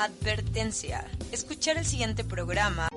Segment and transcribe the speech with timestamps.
[0.00, 1.04] Advertencia.
[1.30, 2.88] Escuchar el siguiente programa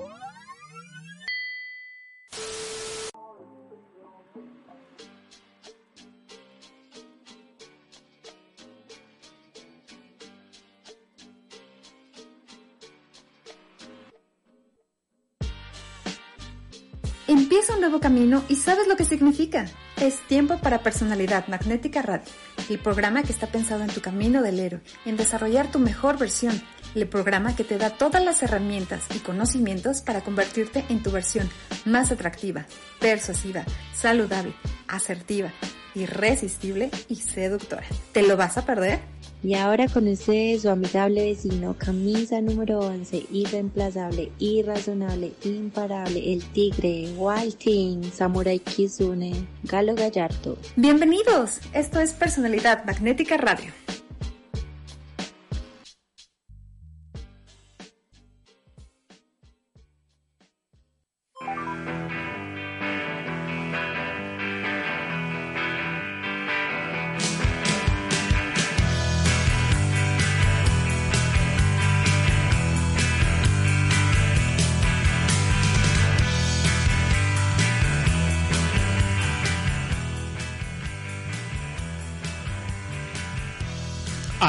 [17.26, 19.66] Empieza un nuevo camino y sabes lo que significa.
[20.00, 22.30] Es tiempo para Personalidad Magnética Radio,
[22.68, 26.62] el programa que está pensado en tu camino del héroe, en desarrollar tu mejor versión,
[26.94, 31.48] el programa que te da todas las herramientas y conocimientos para convertirte en tu versión
[31.84, 32.66] más atractiva,
[33.00, 34.54] persuasiva, saludable,
[34.88, 35.52] asertiva,
[35.94, 37.84] irresistible y seductora.
[38.12, 39.00] ¿Te lo vas a perder?
[39.42, 47.12] Y ahora con ustedes su amigable vecino, camisa número 11, irreemplazable, irrazonable, imparable, el tigre,
[47.16, 50.56] Walting, Samurai Kizune, Galo Gallardo.
[50.76, 53.70] Bienvenidos, esto es Personalidad Magnética Radio.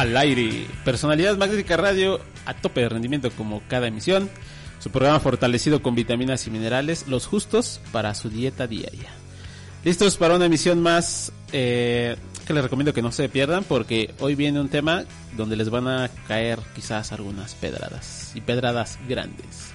[0.05, 0.67] Al aire.
[0.83, 4.29] Personalidad Magnética Radio a tope de rendimiento como cada emisión.
[4.79, 9.09] Su programa fortalecido con vitaminas y minerales, los justos para su dieta diaria.
[9.83, 14.35] Listos para una emisión más eh, que les recomiendo que no se pierdan porque hoy
[14.35, 19.71] viene un tema donde les van a caer quizás algunas pedradas y pedradas grandes.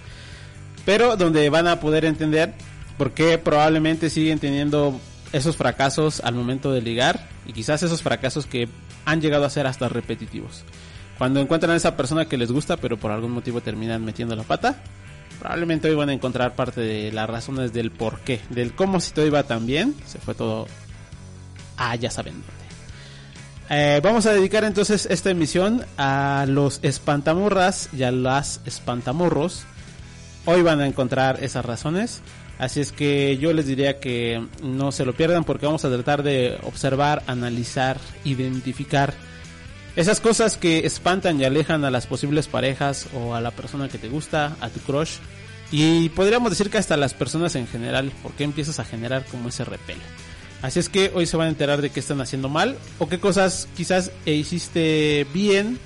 [0.84, 2.54] Pero donde van a poder entender
[2.96, 5.00] por qué probablemente siguen teniendo
[5.32, 8.68] esos fracasos al momento de ligar y quizás esos fracasos que
[9.04, 10.64] han llegado a ser hasta repetitivos.
[11.18, 14.42] Cuando encuentran a esa persona que les gusta, pero por algún motivo terminan metiendo la
[14.42, 14.82] pata,
[15.38, 19.12] probablemente hoy van a encontrar parte de las razones del por qué, del cómo si
[19.12, 20.66] todo iba tan bien, se fue todo
[21.80, 22.34] ah, ya saben.
[23.70, 29.64] Eh, vamos a dedicar entonces esta emisión a los espantamorras y a las espantamorros.
[30.44, 32.20] Hoy van a encontrar esas razones.
[32.60, 36.22] Así es que yo les diría que no se lo pierdan porque vamos a tratar
[36.22, 39.14] de observar, analizar, identificar
[39.96, 43.96] esas cosas que espantan y alejan a las posibles parejas o a la persona que
[43.96, 45.16] te gusta, a tu crush.
[45.72, 49.64] Y podríamos decir que hasta las personas en general, porque empiezas a generar como ese
[49.64, 49.96] repel.
[50.60, 53.18] Así es que hoy se van a enterar de qué están haciendo mal o qué
[53.18, 55.78] cosas quizás hiciste bien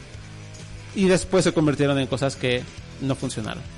[0.97, 2.65] y después se convirtieron en cosas que
[3.01, 3.74] no funcionaron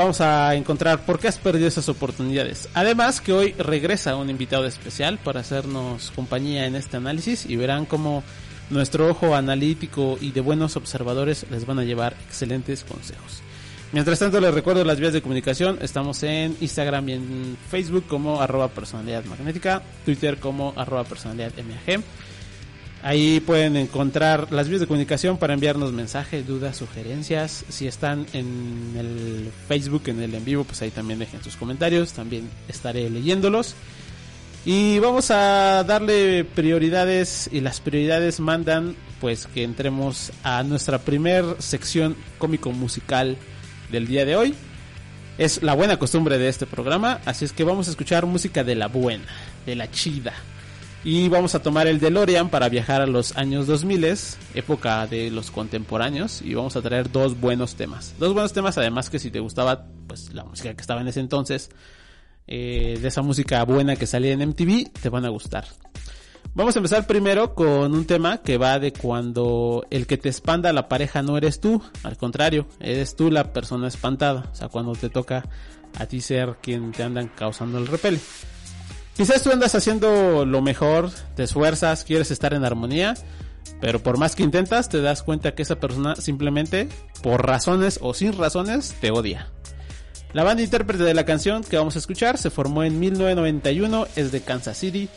[0.00, 2.70] vamos a encontrar por qué has perdido esas oportunidades.
[2.72, 7.84] Además que hoy regresa un invitado especial para hacernos compañía en este análisis y verán
[7.84, 8.22] cómo
[8.70, 13.42] nuestro ojo analítico y de buenos observadores les van a llevar excelentes consejos.
[13.92, 18.40] Mientras tanto les recuerdo las vías de comunicación, estamos en Instagram y en Facebook como
[18.40, 22.00] arroba personalidad magnética, Twitter como arroba personalidad MAG.
[23.02, 27.64] Ahí pueden encontrar las vías de comunicación para enviarnos mensajes, dudas, sugerencias.
[27.70, 32.12] Si están en el Facebook, en el en vivo, pues ahí también dejen sus comentarios.
[32.12, 33.74] También estaré leyéndolos.
[34.66, 41.44] Y vamos a darle prioridades y las prioridades mandan pues que entremos a nuestra primer
[41.58, 43.38] sección cómico musical
[43.90, 44.54] del día de hoy.
[45.38, 48.74] Es la buena costumbre de este programa, así es que vamos a escuchar música de
[48.74, 49.24] la buena,
[49.64, 50.34] de la chida.
[51.02, 54.06] Y vamos a tomar el DeLorean para viajar a los años 2000,
[54.54, 58.14] época de los contemporáneos, y vamos a traer dos buenos temas.
[58.18, 61.20] Dos buenos temas, además que si te gustaba pues la música que estaba en ese
[61.20, 61.70] entonces,
[62.46, 65.64] eh, de esa música buena que salía en MTV, te van a gustar.
[66.52, 70.72] Vamos a empezar primero con un tema que va de cuando el que te espanta
[70.74, 74.92] la pareja no eres tú, al contrario, eres tú la persona espantada, o sea, cuando
[74.92, 75.48] te toca
[75.96, 78.18] a ti ser quien te andan causando el repele.
[79.20, 83.12] Quizás tú andas haciendo lo mejor, te esfuerzas, quieres estar en armonía,
[83.78, 86.88] pero por más que intentas te das cuenta que esa persona simplemente,
[87.22, 89.48] por razones o sin razones, te odia.
[90.32, 94.32] La banda intérprete de la canción que vamos a escuchar se formó en 1991, es
[94.32, 95.10] de Kansas City,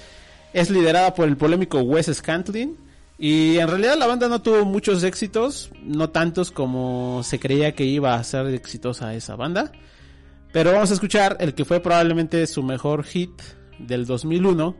[0.52, 2.76] es liderada por el polémico Wes Scantlin
[3.18, 7.86] y en realidad la banda no tuvo muchos éxitos, no tantos como se creía que
[7.86, 9.72] iba a ser exitosa esa banda,
[10.52, 13.32] pero vamos a escuchar el que fue probablemente su mejor hit
[13.80, 14.76] del 2001.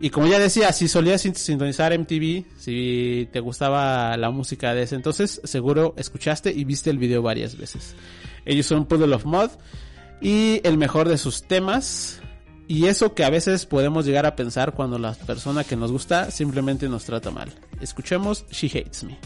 [0.00, 4.94] Y como ya decía, si solías sintonizar MTV, si te gustaba la música de ese
[4.94, 7.94] entonces, seguro escuchaste y viste el video varias veces.
[8.44, 9.50] Ellos son Puddle of Mod
[10.20, 12.20] y el mejor de sus temas.
[12.68, 16.30] Y eso que a veces podemos llegar a pensar cuando la persona que nos gusta
[16.30, 17.48] simplemente nos trata mal.
[17.80, 19.18] Escuchemos She Hates Me.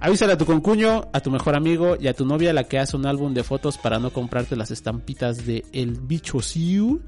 [0.00, 2.96] Avísale a tu concuño, a tu mejor amigo y a tu novia la que hace
[2.96, 7.02] un álbum de fotos para no comprarte las estampitas de El Bicho Siu.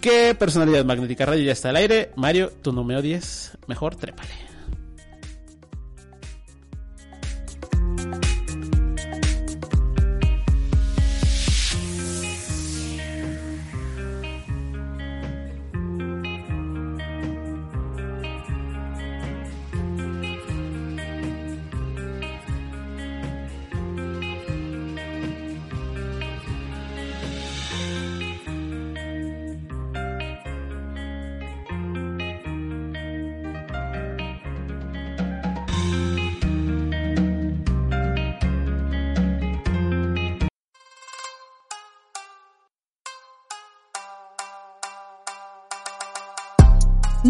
[0.00, 2.10] ¿Qué personalidad magnética radio ya está al aire?
[2.16, 4.45] Mario, tú no me odies, mejor trépale.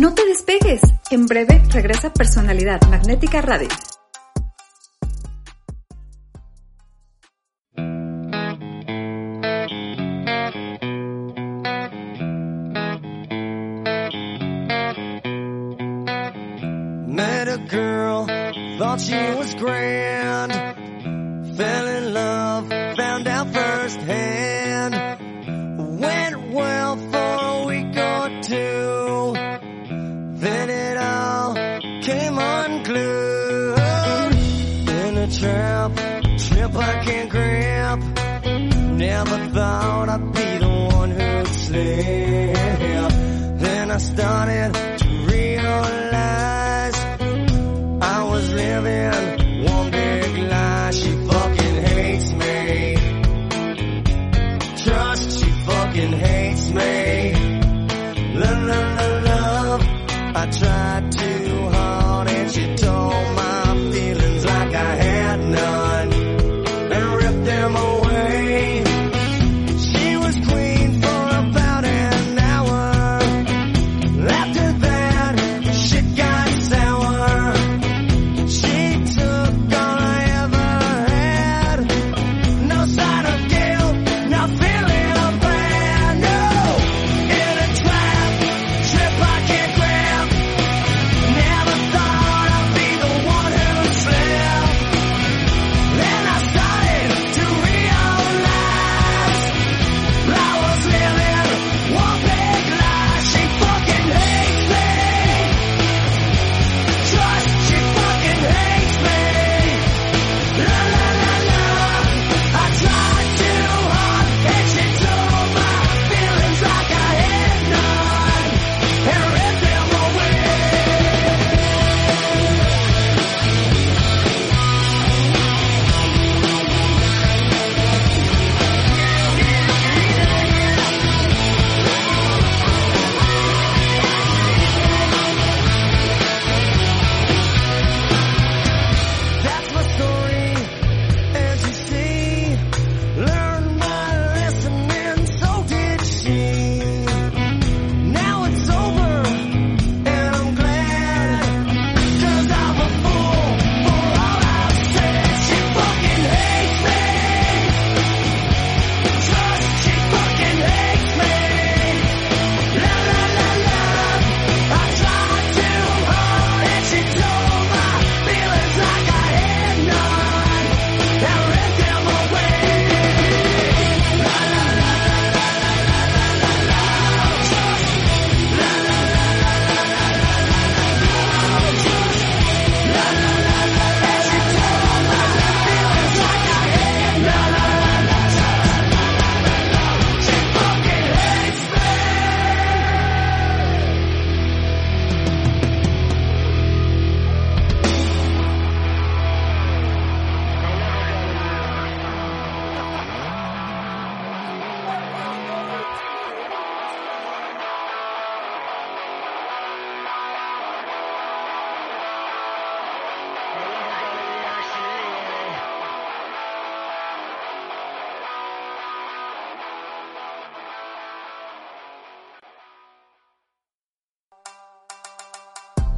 [0.06, 0.82] No te despegues.
[1.10, 3.66] En breve regresa Personalidad Magnética Radio.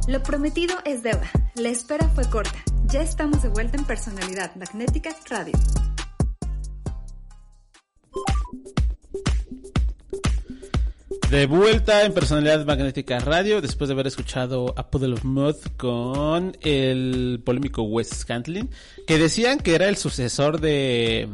[0.09, 1.29] Lo prometido es deuda.
[1.53, 2.57] La espera fue corta.
[2.87, 5.53] Ya estamos de vuelta en Personalidad Magnética Radio.
[11.29, 16.57] De vuelta en Personalidad Magnética Radio, después de haber escuchado A Puddle of Mud con
[16.61, 18.67] el polémico Wes Scantlin,
[19.05, 21.29] que decían que era el sucesor de,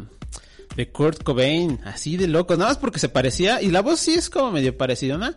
[0.92, 4.30] Kurt Cobain, así de loco, nada más porque se parecía, y la voz sí es
[4.30, 5.34] como medio parecida, ¿no?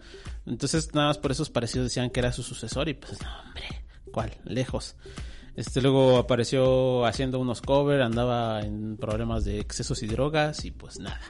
[0.48, 3.64] Entonces, nada más por esos parecidos decían que era su sucesor, y pues, no, hombre,
[4.12, 4.32] ¿cuál?
[4.44, 4.96] Lejos.
[5.56, 11.00] Este luego apareció haciendo unos covers, andaba en problemas de excesos y drogas, y pues
[11.00, 11.20] nada,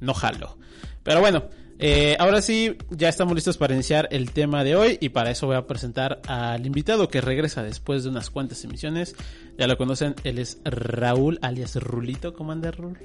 [0.00, 0.58] no jalo.
[1.04, 5.10] Pero bueno, eh, ahora sí, ya estamos listos para iniciar el tema de hoy y
[5.10, 9.14] para eso voy a presentar al invitado que regresa después de unas cuantas emisiones.
[9.58, 12.34] Ya lo conocen, él es Raúl, alias Rulito.
[12.34, 12.98] ¿Cómo anda Raúl?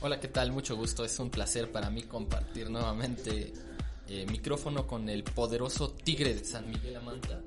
[0.00, 0.50] Hola, ¿qué tal?
[0.50, 1.04] Mucho gusto.
[1.04, 3.52] Es un placer para mí compartir nuevamente
[4.10, 7.40] eh, micrófono con el poderoso Tigre de San Miguel Amanta.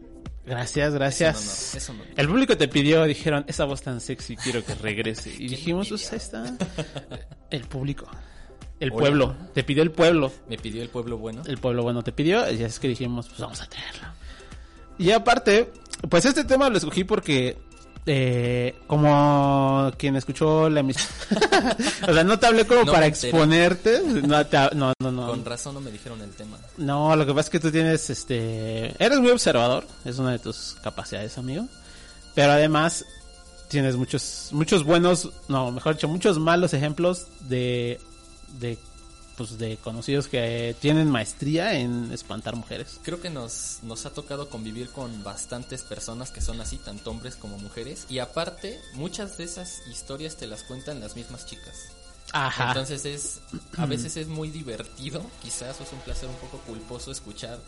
[0.45, 1.75] Gracias, gracias.
[1.75, 2.19] Es un honor, es un.
[2.19, 5.29] El público te pidió, dijeron, esa voz tan sexy, quiero que regrese.
[5.37, 6.57] Y dijimos, pues ahí está.
[7.49, 8.07] El público.
[8.79, 8.99] El Hola.
[8.99, 9.35] pueblo.
[9.53, 10.31] Te pidió el pueblo.
[10.49, 11.43] Me pidió el pueblo bueno.
[11.45, 12.49] El pueblo bueno te pidió.
[12.51, 14.07] Y es que dijimos, pues vamos a traerlo.
[14.97, 15.71] Y aparte,
[16.09, 17.57] pues este tema lo escogí porque,
[18.05, 21.07] eh, como quien escuchó la emisión.
[22.07, 24.01] o sea, no te hablé como No para exponerte.
[24.25, 25.27] No, te- no, no, no.
[25.27, 26.57] Con razón no me dijeron el tema.
[26.77, 30.39] No, lo que pasa es que tú tienes, este, eres muy observador, es una de
[30.39, 31.65] tus capacidades, amigo.
[32.35, 33.05] Pero además
[33.67, 37.99] tienes muchos, muchos buenos, no, mejor dicho, muchos malos ejemplos de,
[38.59, 38.77] de,
[39.37, 42.99] pues, de conocidos que tienen maestría en espantar mujeres.
[43.03, 47.35] Creo que nos, nos ha tocado convivir con bastantes personas que son así, tanto hombres
[47.35, 48.05] como mujeres.
[48.09, 51.89] Y aparte, muchas de esas historias te las cuentan las mismas chicas.
[52.31, 52.69] Ajá.
[52.69, 53.41] Entonces es,
[53.77, 57.59] a veces es muy divertido, quizás es un placer un poco culposo escuchar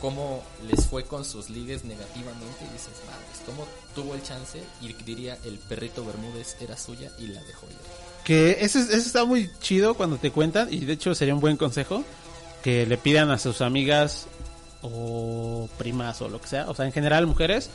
[0.00, 4.92] cómo les fue con sus ligues negativamente y dices, madres, cómo tuvo el chance y
[5.04, 7.76] diría el perrito Bermúdez era suya y la dejó ir.
[8.24, 11.40] Que eso, es- eso está muy chido cuando te cuentan, y de hecho sería un
[11.40, 12.02] buen consejo,
[12.62, 14.26] que le pidan a sus amigas
[14.82, 17.70] o primas o lo que sea, o sea, en general mujeres,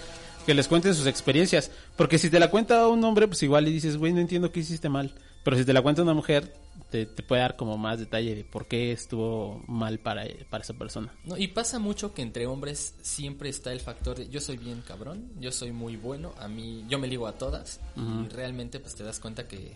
[0.45, 1.69] que les cuenten sus experiencias.
[1.95, 4.61] Porque si te la cuenta un hombre, pues igual y dices, güey, no entiendo qué
[4.61, 5.13] hiciste mal.
[5.43, 6.53] Pero si te la cuenta una mujer,
[6.89, 10.73] te, te puede dar como más detalle de por qué estuvo mal para, para esa
[10.73, 11.13] persona.
[11.25, 14.81] No, y pasa mucho que entre hombres siempre está el factor de yo soy bien
[14.87, 18.95] cabrón, yo soy muy bueno, a mí yo me ligo a todas y realmente pues
[18.95, 19.73] te das cuenta que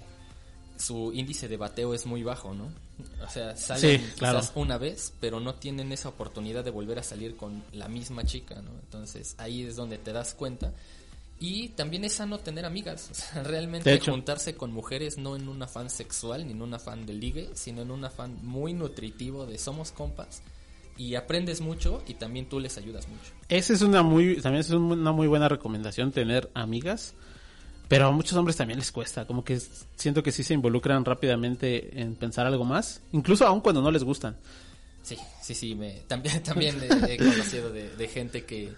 [0.83, 2.65] su índice de bateo es muy bajo, ¿no?
[3.25, 4.39] O sea, salen Sí, claro.
[4.39, 8.23] quizás una vez, pero no tienen esa oportunidad de volver a salir con la misma
[8.25, 8.71] chica, ¿no?
[8.83, 10.73] Entonces ahí es donde te das cuenta.
[11.39, 15.61] Y también es sano tener amigas, o sea, realmente juntarse con mujeres no en un
[15.63, 19.57] afán sexual ni en un afán de ligue, sino en un afán muy nutritivo de
[19.57, 20.41] somos compas
[20.95, 23.31] y aprendes mucho y también tú les ayudas mucho.
[23.49, 27.13] Esa es una muy, también es un- una muy buena recomendación tener amigas.
[27.93, 29.59] Pero a muchos hombres también les cuesta, como que
[29.95, 34.03] siento que sí se involucran rápidamente en pensar algo más, incluso aun cuando no les
[34.03, 34.35] gustan.
[35.03, 38.73] Sí, sí, sí, me, también, también he, he conocido de, de gente que,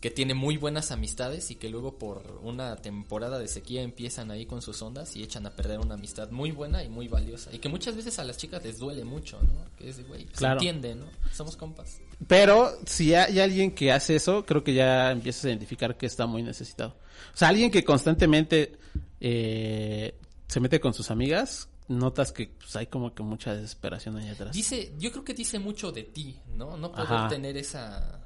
[0.00, 4.46] que tiene muy buenas amistades y que luego por una temporada de sequía empiezan ahí
[4.46, 7.50] con sus ondas y echan a perder una amistad muy buena y muy valiosa.
[7.54, 9.52] Y que muchas veces a las chicas les duele mucho, ¿no?
[9.78, 10.54] Que es de, güey, Claro.
[10.54, 11.04] entiende, ¿no?
[11.40, 12.02] Somos compas.
[12.28, 16.26] Pero si hay alguien que hace eso, creo que ya empiezas a identificar que está
[16.26, 16.96] muy necesitado.
[17.32, 18.76] O sea, alguien que constantemente
[19.22, 20.14] eh,
[20.46, 24.52] se mete con sus amigas, notas que pues, hay como que mucha desesperación ahí atrás.
[24.54, 26.76] Dice, yo creo que dice mucho de ti, ¿no?
[26.76, 27.28] No poder Ajá.
[27.28, 28.20] tener esa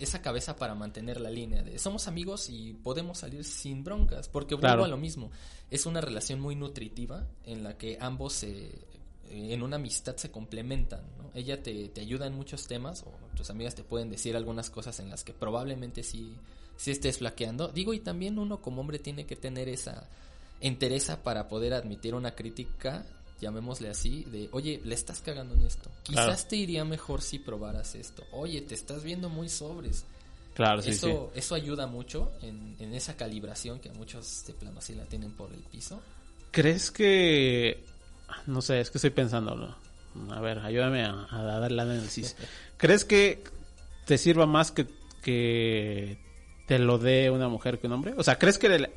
[0.00, 4.54] esa cabeza para mantener la línea de somos amigos y podemos salir sin broncas, porque
[4.54, 4.84] vuelvo Claro.
[4.84, 5.30] a lo mismo.
[5.70, 8.72] Es una relación muy nutritiva en la que ambos se
[9.32, 11.30] en una amistad se complementan, ¿no?
[11.34, 15.00] Ella te, te ayuda en muchos temas o tus amigas te pueden decir algunas cosas
[15.00, 16.34] en las que probablemente sí,
[16.76, 17.68] sí estés flaqueando.
[17.68, 20.06] Digo, y también uno como hombre tiene que tener esa
[20.60, 23.04] entereza para poder admitir una crítica,
[23.40, 25.90] llamémosle así, de, oye, le estás cagando en esto.
[26.02, 26.42] Quizás Claro.
[26.48, 28.22] te iría mejor si probaras esto.
[28.32, 30.04] Oye, te estás viendo muy sobres.
[30.54, 34.78] Claro, sí, eso, eso ayuda mucho en, en esa calibración que a muchos de plano
[34.80, 36.00] así la tienen por el piso.
[36.50, 37.82] ¿Crees que...
[38.46, 39.76] No sé, es que estoy pensando.
[40.30, 42.36] A ver, ayúdame a, a dar el análisis.
[42.76, 43.42] ¿Crees que
[44.06, 44.86] te sirva más que,
[45.22, 46.18] que
[46.66, 48.14] te lo dé una mujer que un hombre?
[48.16, 48.68] O sea, ¿crees que...
[48.68, 48.92] le-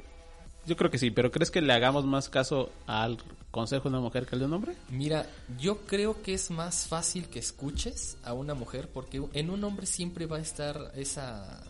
[0.67, 3.19] yo creo que sí, pero ¿crees que le hagamos más caso al
[3.51, 4.75] consejo de una mujer que al de un hombre?
[4.89, 5.27] Mira,
[5.59, 9.85] yo creo que es más fácil que escuches a una mujer porque en un hombre
[9.85, 11.61] siempre va a estar esa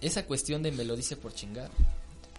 [0.00, 1.70] esa cuestión de me lo dice por chingar.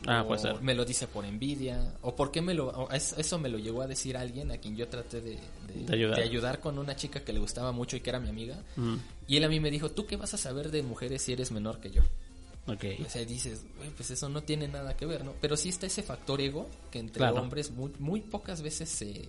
[0.08, 0.62] Ah, puede ser.
[0.62, 1.94] Me lo dice por envidia.
[2.02, 2.90] O por qué me lo.
[2.92, 5.32] eso me lo llegó a decir alguien a quien yo traté de,
[5.68, 6.16] de- De ayudar.
[6.18, 8.58] de ayudar con una chica que le gustaba mucho y que era mi amiga.
[8.78, 8.96] Mm,
[9.28, 11.52] Y él a mí me dijo: ¿Tú qué vas a saber de mujeres si eres
[11.52, 12.02] menor que yo?
[12.68, 12.86] ok.
[13.06, 15.34] O sea, dices, "Güey, pues eso no tiene nada que ver, ¿no?
[15.42, 17.42] Pero sí está ese factor ego que entre Claro.
[17.42, 19.28] hombres muy, muy pocas veces se.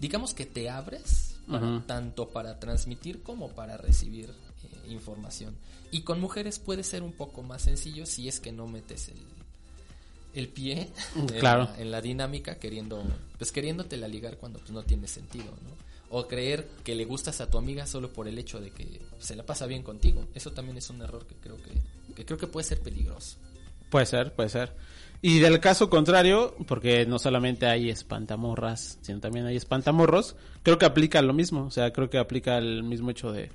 [0.00, 5.54] Digamos que te abres para- tanto para transmitir como para recibir eh, información.
[5.90, 9.16] Y con mujeres puede ser un poco más sencillo si es que no metes el,
[10.34, 11.64] el pie en, Claro.
[11.74, 13.02] la, en la dinámica queriendo,
[13.38, 15.84] pues queriéndote la ligar cuando pues, no tiene sentido, ¿no?
[16.10, 19.34] O creer que le gustas a tu amiga solo por el hecho de que se
[19.34, 20.26] la pasa bien contigo.
[20.34, 21.72] Eso también es un error que creo que,
[22.14, 23.36] que creo que puede ser peligroso.
[23.90, 24.72] Puede ser, puede ser.
[25.22, 30.84] Y del caso contrario, porque no solamente hay espantamorras, sino también hay espantamorros, creo que
[30.84, 31.64] aplica lo mismo.
[31.64, 33.50] O sea, creo que aplica el mismo hecho de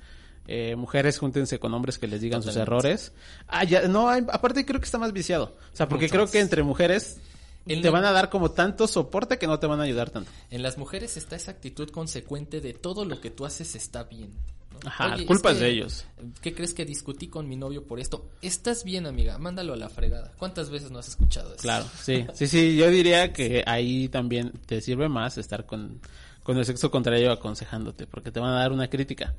[0.46, 3.12] eh, mujeres júntense con hombres que les digan sus errores.
[3.46, 5.56] Ah, ya, no, hay- aparte creo que está más viciado.
[5.72, 7.18] O sea, porque creo que entre mujeres
[7.66, 10.30] En te van a dar como tanto soporte que no te van a ayudar tanto.
[10.50, 14.32] En las mujeres está esa actitud consecuente de todo lo que tú haces está bien.
[14.72, 14.88] ¿no?
[14.88, 16.04] Ajá, Oye, culpa es es que, de ellos.
[16.40, 18.26] ¿Qué crees que discutí con mi novio por esto?
[18.40, 20.32] Estás bien, amiga, mándalo a la fregada.
[20.38, 21.60] ¿Cuántas veces no has escuchado eso?
[21.62, 26.00] Claro, sí, sí, sí, yo diría que ahí también te sirve más estar con,
[26.42, 29.34] con el sexo contrario aconsejándote, porque te van a dar una crítica.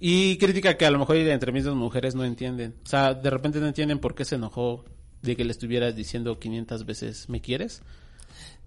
[0.00, 2.76] Y crítica que a lo mejor entre mismas mujeres no entienden.
[2.84, 4.84] O sea, de repente no entienden por qué se enojó
[5.22, 7.82] de que le estuvieras diciendo 500 veces, ¿me quieres?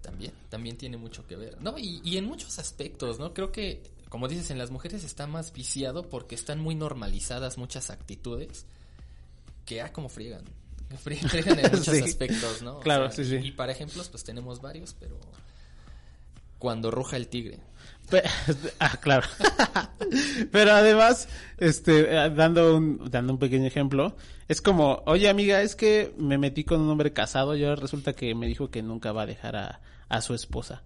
[0.02, 1.60] También, también tiene mucho que ver.
[1.62, 3.32] No, y, y en muchos aspectos, ¿no?
[3.32, 7.88] Creo que, como dices, en las mujeres está más viciado porque están muy normalizadas muchas
[7.88, 8.66] actitudes
[9.64, 10.44] que, ah, como friegan.
[11.02, 12.02] Frie- Friegan en muchos Sí.
[12.02, 12.78] aspectos, ¿no?
[12.78, 13.46] O Claro, sea, sí, y- sí.
[13.46, 15.18] Y para ejemplos, pues tenemos varios, pero
[16.58, 17.58] cuando ruja el tigre.
[18.78, 19.26] Ah, claro.
[20.50, 21.28] Pero además,
[21.58, 24.16] este, eh, dando un, dando un pequeño ejemplo,
[24.48, 28.12] es como, oye amiga, es que me metí con un hombre casado y ahora resulta
[28.12, 30.82] que me dijo que nunca va a dejar a, a su esposa.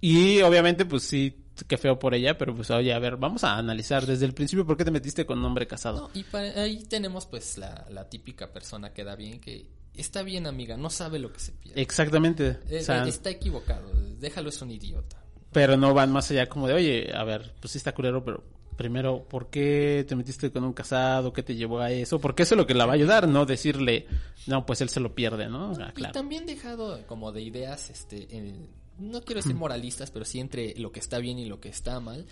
[0.00, 3.56] Y obviamente, pues sí, qué feo por ella, pero pues oye, a ver, vamos a
[3.56, 6.08] analizar desde el principio por qué te metiste con un hombre casado.
[6.08, 10.22] No, y para- ahí tenemos pues la, la típica persona que da bien, que está
[10.22, 11.80] bien amiga, no sabe lo que se pierde.
[11.80, 12.58] Exactamente.
[12.68, 15.21] Eh, o sea, eh, está equivocado, déjalo es un idiota.
[15.52, 18.42] Pero no van más allá como de, oye, a ver, pues sí está culero, pero
[18.76, 21.32] primero, ¿por qué te metiste con un casado?
[21.32, 22.18] ¿Qué te llevó a eso?
[22.20, 24.06] Porque eso es lo que la va a ayudar, no decirle,
[24.46, 25.72] no, pues él se lo pierde, ¿no?
[25.78, 28.68] Ah, Y también dejado como de ideas, este, eh,
[28.98, 32.00] no quiero decir moralistas, pero sí entre lo que está bien y lo que está
[32.00, 32.26] mal.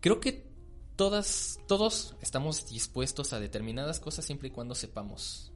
[0.00, 0.46] Creo que
[0.96, 5.52] todas, todos estamos dispuestos a determinadas cosas siempre y cuando sepamos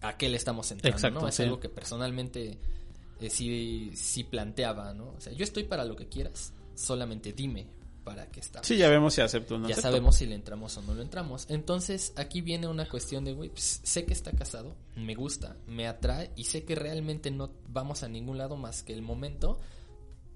[0.00, 1.28] a qué le estamos entrando, Exacto, ¿no?
[1.28, 1.44] Es sí.
[1.44, 2.58] algo que personalmente
[3.22, 5.14] eh, sí, sí planteaba, ¿no?
[5.16, 7.66] O sea, yo estoy para lo que quieras, solamente dime
[8.04, 8.66] para qué estamos.
[8.66, 9.88] Sí, ya vemos si acepto o no ya acepto.
[9.88, 11.46] sabemos si le entramos o no le entramos.
[11.48, 15.86] Entonces, aquí viene una cuestión de, güey, pues, sé que está casado, me gusta, me
[15.86, 19.60] atrae y sé que realmente no vamos a ningún lado más que el momento.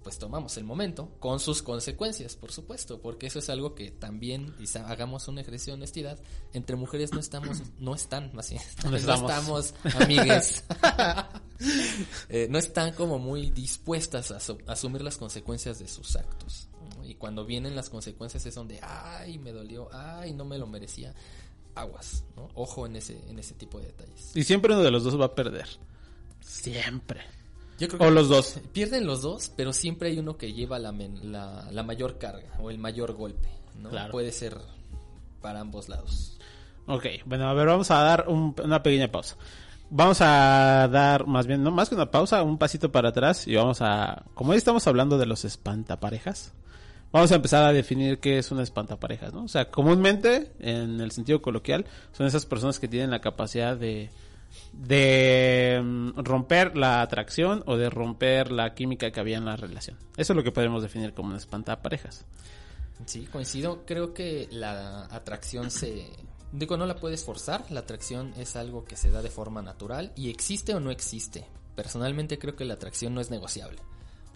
[0.06, 4.54] Pues tomamos el momento con sus consecuencias, por supuesto, porque eso es algo que también,
[4.60, 6.16] y hagamos un ejercicio de honestidad,
[6.52, 9.74] entre mujeres no estamos, no están, más bien, No no estamos.
[10.00, 10.62] amigues,
[12.28, 16.68] Eh, no están como muy dispuestas a asu- asumir las consecuencias de sus actos.
[16.96, 17.04] ¿no?
[17.04, 21.14] Y cuando vienen las consecuencias es donde, ay, me dolió, ay, no me lo merecía.
[21.74, 22.48] Aguas, ¿no?
[22.54, 24.30] Ojo en ese, en ese tipo de detalles.
[24.36, 25.66] Y siempre uno de los dos va a perder.
[26.40, 27.22] Siempre.
[27.78, 28.58] Yo creo O los dos.
[28.72, 32.48] Pierden los dos, pero siempre hay uno que lleva la, men- la, la mayor carga
[32.60, 33.48] o el mayor golpe,
[33.80, 33.90] ¿no?
[33.90, 34.12] Claro.
[34.12, 34.56] Puede ser
[35.42, 36.36] para ambos lados.
[36.86, 39.36] Ok, bueno, a ver, vamos a dar un- una pequeña pausa.
[39.90, 43.54] Vamos a dar, más bien, no más que una pausa, un pasito para atrás y
[43.54, 46.52] vamos a, como hoy estamos hablando de los espantaparejas,
[47.12, 49.44] vamos a empezar a definir qué es una espantaparejas, ¿no?
[49.44, 54.10] O sea, comúnmente, en el sentido coloquial, son esas personas que tienen la capacidad de,
[54.72, 59.96] de mm, romper la atracción o de romper la química que había en la relación.
[60.16, 62.24] Eso es lo que podemos definir como un espantaparejas.
[63.06, 63.84] Sí, coincido.
[63.86, 66.06] Creo que la atracción se...
[66.52, 67.64] Digo, no la puedes forzar.
[67.70, 71.44] La atracción es algo que se da de forma natural y existe o no existe.
[71.74, 73.78] Personalmente creo que la atracción no es negociable.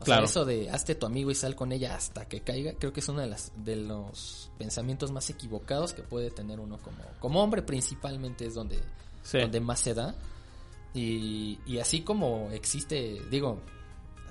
[0.01, 0.27] O Claro.
[0.27, 3.01] sea, eso de hazte tu amigo y sal con ella hasta que caiga, creo que
[3.01, 7.43] es uno de, las, de los pensamientos más equivocados que puede tener uno como, como
[7.43, 8.79] hombre principalmente es donde,
[9.23, 9.39] Sí.
[9.39, 10.15] donde más se da.
[10.95, 13.61] Y, y así como existe, digo,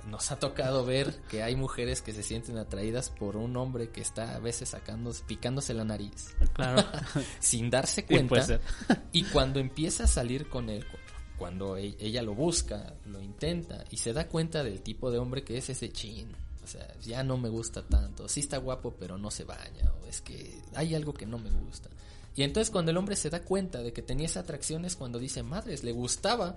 [0.08, 4.00] nos ha tocado ver que hay mujeres que se sienten atraídas por un hombre que
[4.00, 6.84] está a veces sacando, picándose la nariz Claro.
[7.40, 8.60] sin darse cuenta.
[9.12, 10.96] Y cuando empieza a salir con él, cu-
[11.38, 15.42] cuando e- ella lo busca, lo intenta y se da cuenta del tipo de hombre
[15.44, 16.30] que es ese chin.
[16.62, 18.28] O sea, ya no me gusta tanto.
[18.28, 19.90] Sí está guapo, pero no se baña.
[20.02, 21.88] O es que hay algo que no me gusta.
[22.36, 25.18] Y entonces cuando el hombre se da cuenta de que tenía esa atracción es cuando
[25.18, 26.56] dice, madres, le gustaba.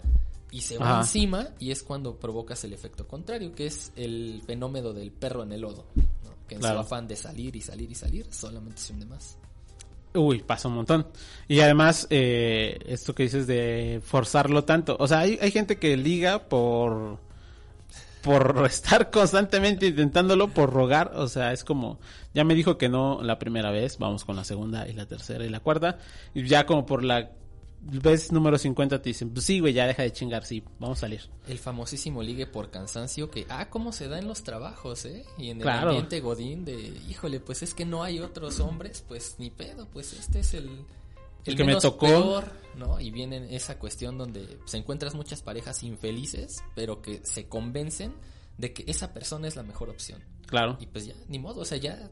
[0.51, 0.99] Y se va Ajá.
[1.01, 5.51] encima y es cuando provocas el efecto contrario, que es el fenómeno del perro en
[5.51, 5.85] el lodo.
[5.95, 6.03] ¿no?
[6.47, 6.75] Que en Claro.
[6.75, 9.35] su afán de salir y salir y salir, solamente se hunde más.
[10.13, 11.07] Uy, pasa un montón.
[11.47, 14.95] Y además, eh, esto que dices de forzarlo tanto.
[14.99, 17.17] O sea, hay, hay gente que liga por...
[18.23, 21.99] por estar constantemente intentándolo, por rogar, o sea, es como,
[22.33, 25.45] ya me dijo que no la primera vez, vamos con la segunda y la tercera
[25.45, 25.99] y la cuarta,
[26.33, 27.31] y ya como por la
[27.85, 31.01] vez número 50 te dicen, pues sí, güey, ya deja de chingar, sí, vamos a
[31.01, 31.29] salir.
[31.47, 35.25] El famosísimo ligue por cansancio que, ah, cómo se da en los trabajos, ¿eh?
[35.37, 35.89] Y en el Claro.
[35.89, 36.75] ambiente godín de,
[37.09, 40.69] híjole, pues es que no hay otros hombres, pues ni pedo, pues este es el...
[41.45, 42.07] El que me tocó.
[42.07, 42.99] peor, ¿no?
[42.99, 48.13] Y viene esa cuestión donde se encuentras muchas parejas infelices, pero que se convencen
[48.57, 50.23] de que esa persona es la mejor opción.
[50.45, 50.77] Claro.
[50.79, 52.09] Y pues ya, ni modo, o sea, ya.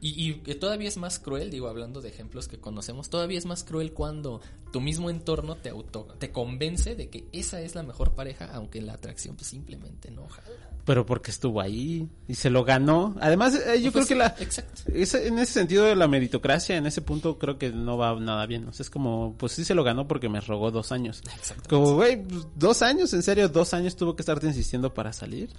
[0.00, 3.44] Y, y que todavía es más cruel, digo, hablando de ejemplos que conocemos, todavía es
[3.44, 4.40] más cruel cuando
[4.72, 8.80] tu mismo entorno te auto, te convence de que esa es la mejor pareja, aunque
[8.80, 10.69] la atracción pues simplemente no jala.
[10.84, 13.14] Pero porque estuvo ahí y se lo ganó.
[13.20, 14.34] Además, eh, yo Pues, creo que la...
[14.40, 14.82] Exacto.
[14.94, 18.46] ese- en ese sentido de la meritocracia, en ese punto creo que no va nada
[18.46, 18.66] bien.
[18.66, 21.22] O sea, es como, pues sí se lo ganó porque me rogó dos años.
[21.36, 21.68] Exacto.
[21.68, 25.50] Como, güey, pues, dos años, en serio, dos años tuvo que estarte insistiendo para salir.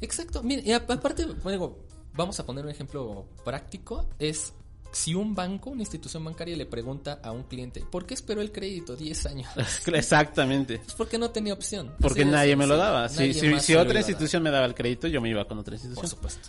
[0.00, 0.42] Exacto.
[0.42, 1.76] Mire, y aparte, bueno,
[2.14, 4.06] vamos a poner un ejemplo práctico.
[4.18, 4.52] Es
[4.94, 8.52] si un banco, una institución bancaria le pregunta a un cliente, ¿por qué esperó el
[8.52, 9.48] crédito 10 años?
[9.86, 10.80] Exactamente.
[10.86, 11.94] Es porque no tenía opción.
[12.00, 13.08] Porque Así nadie me lo daba.
[13.08, 16.08] Si, otra institución me daba el crédito, yo me iba con otra Por institución.
[16.08, 16.48] supuesto.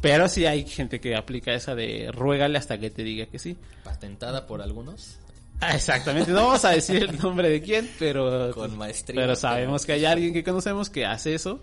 [0.00, 3.56] Pero sí hay gente que aplica esa de ruégale hasta que te diga que sí.
[3.82, 5.16] Patentada por algunos.
[5.60, 6.30] Ah, exactamente.
[6.30, 9.20] No vamos a decir el nombre de quién, pero, Con maestría.
[9.20, 11.62] pero sabemos que hay alguien que conocemos que hace eso.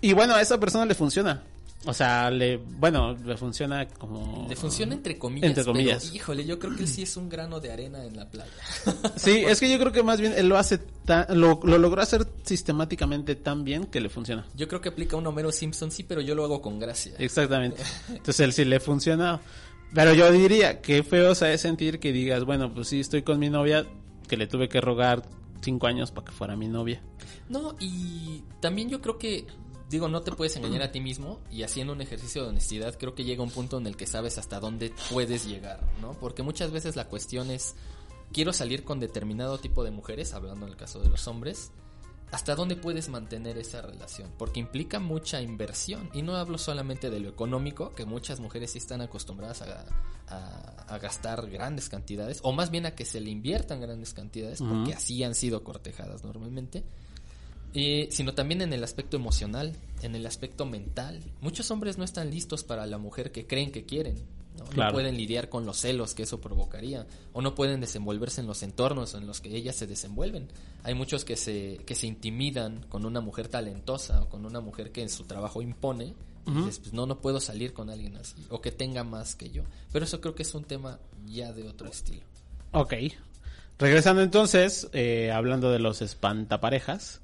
[0.00, 1.44] Y bueno, a esa persona le funciona.
[1.86, 4.46] O sea, le, bueno, le funciona como...
[4.48, 5.48] Le funciona entre comillas.
[5.48, 6.04] Entre comillas.
[6.04, 8.50] pero, híjole, yo creo que él sí es un grano de arena en la playa.
[9.16, 12.00] Sí, es que yo creo que más bien él lo hace tan, lo, lo logró
[12.00, 14.46] hacer sistemáticamente tan bien que le funciona.
[14.54, 17.12] Yo creo que aplica un Homero Simpson, sí, pero yo lo hago con gracia.
[17.18, 17.82] Exactamente.
[18.08, 19.40] Entonces él sí le funciona.
[19.94, 23.48] Pero yo diría, qué feo es sentir que digas, bueno, pues sí, estoy con mi
[23.48, 23.86] novia,
[24.26, 25.22] que le tuve que rogar
[25.60, 27.00] cinco años para que fuera mi novia.
[27.48, 29.46] No, y también yo creo que,
[29.90, 33.14] digo, no te puedes engañar a ti mismo y haciendo un ejercicio de honestidad, creo
[33.14, 36.12] que llega un punto en el que sabes hasta dónde puedes llegar, ¿no?
[36.14, 37.74] Porque muchas veces la cuestión es,
[38.32, 41.70] quiero salir con determinado tipo de mujeres, hablando en el caso de los hombres,
[42.32, 44.32] ¿hasta dónde puedes mantener esa relación?
[44.36, 46.10] Porque implica mucha inversión.
[46.12, 49.84] Y no hablo solamente de lo económico, que muchas mujeres sí están acostumbradas a,
[50.28, 54.60] a- a gastar grandes cantidades, o más bien a que se le inviertan grandes cantidades,
[54.60, 56.82] porque así han sido cortejadas normalmente.
[57.76, 61.20] Eh, sino también en el aspecto emocional, en el aspecto mental.
[61.40, 64.22] Muchos hombres no están listos para la mujer que creen que quieren.
[64.56, 64.92] ¿no?
[64.92, 67.06] Pueden lidiar con los celos que eso provocaría.
[67.32, 70.48] O no pueden desenvolverse en los entornos en los que ellas se desenvuelven.
[70.84, 74.92] Hay muchos que se, que se intimidan con una mujer talentosa o con una mujer
[74.92, 76.14] que en su trabajo impone.
[76.46, 78.36] Y dices, pues no, no puedo salir con alguien así.
[78.50, 79.62] O que tenga más que yo.
[79.90, 82.22] Pero eso creo que es un tema ya de otro estilo.
[82.72, 82.94] Ok.
[83.78, 87.22] Regresando entonces, eh, hablando de los espantaparejas.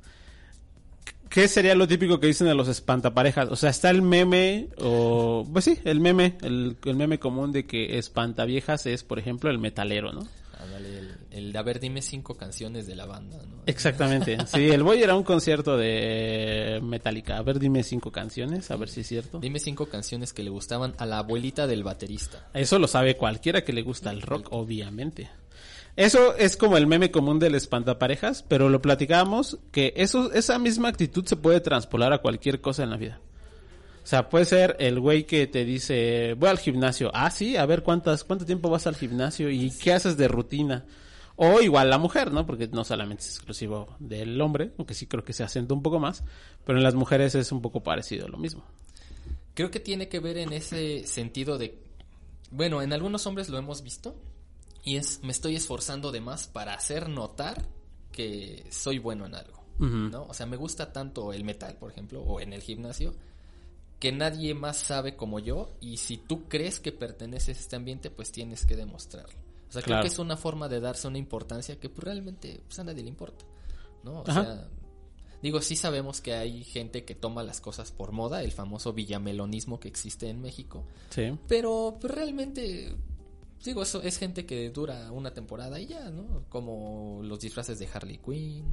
[1.31, 3.49] ¿Qué sería lo típico que dicen de los espantaparejas?
[3.51, 5.49] O sea, está el meme, o...
[5.53, 9.59] Pues sí, el meme, el, el meme común de que espantaviejas es, por ejemplo, el
[9.59, 10.27] metalero, ¿no?
[10.77, 13.63] El, el de, a ver, dime cinco canciones de la banda, ¿no?
[13.67, 14.37] Exactamente.
[14.47, 17.39] Sí, el voy era un concierto de Metallica.
[17.39, 19.39] A ver, dime cinco canciones, a ver si es cierto.
[19.39, 22.49] Dime cinco canciones que le gustaban a la abuelita del baterista.
[22.53, 25.31] Eso lo sabe cualquiera que le gusta el rock, obviamente.
[25.97, 30.89] Eso es como el meme común del espantaparejas, pero lo platicábamos que eso, esa misma
[30.89, 33.21] actitud se puede transpolar a cualquier cosa en la vida.
[34.03, 37.11] O sea, puede ser el güey que te dice, voy al gimnasio.
[37.13, 40.87] Ah, sí, a ver cuántas, cuánto tiempo vas al gimnasio y qué haces de rutina.
[41.37, 42.47] O igual la mujer, ¿no?
[42.47, 45.99] Porque no solamente es exclusivo del hombre, aunque sí creo que se acentúa un poco
[45.99, 46.23] más,
[46.65, 48.65] pero en las mujeres es un poco parecido lo mismo.
[49.55, 51.79] Creo que tiene que ver en ese sentido de...
[52.51, 54.17] Bueno, en algunos hombres lo hemos visto.
[54.85, 57.67] Y es, me estoy esforzando de más para hacer notar
[58.13, 59.61] que soy bueno en algo.
[59.79, 60.25] ¿no?
[60.25, 63.15] O sea, me gusta tanto el metal, por ejemplo, o en el gimnasio,
[63.99, 65.73] que nadie más sabe como yo.
[65.81, 69.39] Y si tú crees que perteneces a este ambiente, pues tienes que demostrarlo.
[69.71, 72.79] O sea, creo que es una forma de darse una importancia que pues, realmente pues,
[72.81, 73.45] a nadie le importa.
[74.03, 74.21] ¿no?
[74.21, 74.45] O Ajá.
[74.45, 74.69] sea,
[75.43, 79.79] digo, sí sabemos que hay gente que toma las cosas por moda, el famoso villamelonismo
[79.79, 80.85] que existe en México.
[81.11, 81.39] Sí.
[81.47, 82.97] Pero pues, realmente,
[83.65, 86.45] digo, eso es gente que dura una temporada y ya, ¿no?
[86.49, 88.65] Como los disfraces de Harley Quinn,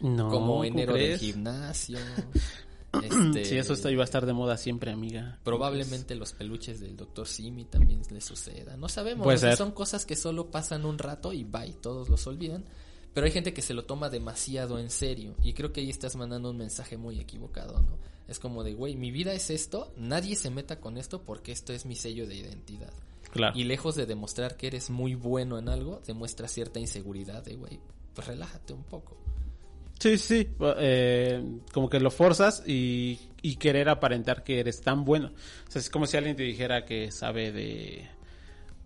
[0.00, 1.98] No, como ¿cómo enero del gimnasio.
[3.02, 5.38] este, Sí, eso está, iba a estar de moda siempre, amiga.
[5.42, 7.26] Probablemente los peluches del Dr.
[7.26, 8.76] Simi también le suceda.
[8.76, 9.26] No sabemos.
[9.26, 9.56] O sea.
[9.56, 12.64] Son cosas que solo pasan un rato y bye, todos los olvidan.
[13.12, 15.36] Pero hay gente que se lo toma demasiado en serio.
[15.42, 17.96] Y creo que ahí estás mandando un mensaje muy equivocado, ¿no?
[18.26, 21.72] Es como de, güey, mi vida es esto, nadie se meta con esto porque esto
[21.72, 22.92] es mi sello de identidad.
[23.34, 23.58] Claro.
[23.58, 27.80] Y lejos de demostrar que eres muy bueno en algo, demuestra cierta inseguridad de, güey,
[28.14, 29.16] pues relájate un poco.
[29.98, 31.42] Sí, sí, eh,
[31.72, 35.32] como que lo forzas y, y querer aparentar que eres tan bueno.
[35.68, 38.08] O sea, es como si alguien te dijera que sabe de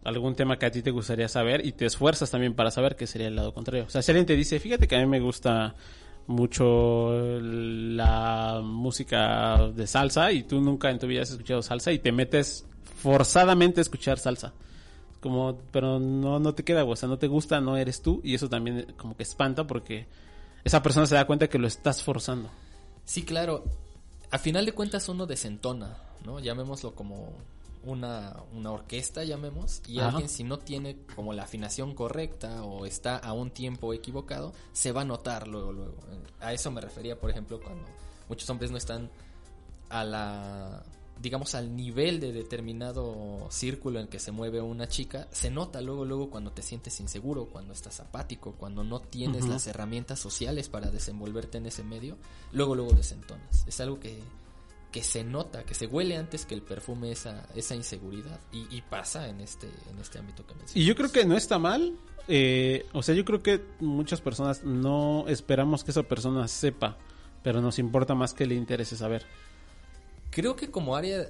[0.04, 3.06] algún tema que a ti te gustaría saber y te esfuerzas también para saber que
[3.06, 3.84] sería el lado contrario.
[3.87, 5.74] O sea, si alguien te dice, fíjate que a mí me gusta
[6.26, 11.98] mucho la música de salsa y tú nunca en tu vida has escuchado salsa y
[11.98, 12.66] te metes
[13.02, 14.52] forzadamente escuchar salsa.
[15.20, 18.34] Como, pero no, no te queda, o sea, no te gusta, no eres tú y
[18.34, 20.06] eso también como que espanta porque
[20.62, 22.48] esa persona se da cuenta que lo estás forzando.
[23.04, 23.64] Sí, claro.
[24.30, 26.38] A final de cuentas uno desentona, ¿no?
[26.38, 27.32] Llamémoslo como
[27.84, 30.11] una, una orquesta, llamemos, y Ajá.
[30.11, 34.92] alguien si no tiene como la afinación correcta o está a un tiempo equivocado, se
[34.92, 35.94] va a notar luego, luego.
[36.40, 37.84] A eso me refería, por ejemplo, cuando
[38.28, 39.11] muchos hombres no están
[39.88, 40.82] a la
[41.20, 46.04] digamos al nivel de determinado círculo en que se mueve una chica, se nota luego
[46.04, 50.90] luego cuando te sientes inseguro, cuando estás apático, cuando no tienes las herramientas sociales para
[50.90, 52.16] desenvolverte en ese medio,
[52.52, 53.64] luego luego desentonas.
[53.66, 54.18] Es algo que
[54.90, 58.81] que se nota, que se huele antes que el perfume esa, esa inseguridad y, y
[58.81, 60.76] pasa en este en este ámbito que mencionas.
[60.76, 61.94] Y yo creo que no está mal.
[62.26, 66.96] eh, o sea, yo creo que muchas personas no esperamos que esa persona sepa,
[67.42, 69.26] pero nos importa más que le interese saber.
[70.30, 71.26] Creo que como área,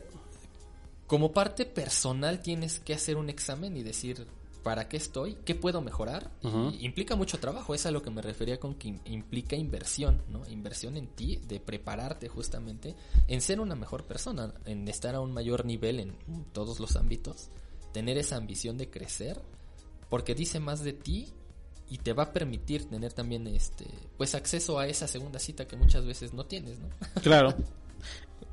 [1.06, 4.26] como parte personal tienes que hacer un examen y decir
[4.62, 6.30] para qué estoy, qué puedo mejorar.
[6.80, 10.46] Implica mucho trabajo, es a lo que me refería con que im- implica inversión, ¿no?
[10.48, 12.94] Inversión en ti, de prepararte justamente
[13.28, 16.14] en ser una mejor persona, en estar a un mayor nivel en
[16.52, 17.48] todos los ámbitos,
[17.94, 19.40] tener esa ambición de crecer,
[20.10, 21.32] porque dice más de ti
[21.88, 23.86] y te va a permitir tener también este
[24.18, 26.88] pues acceso a esa segunda cita que muchas veces no tienes, ¿no?
[27.22, 27.54] Claro.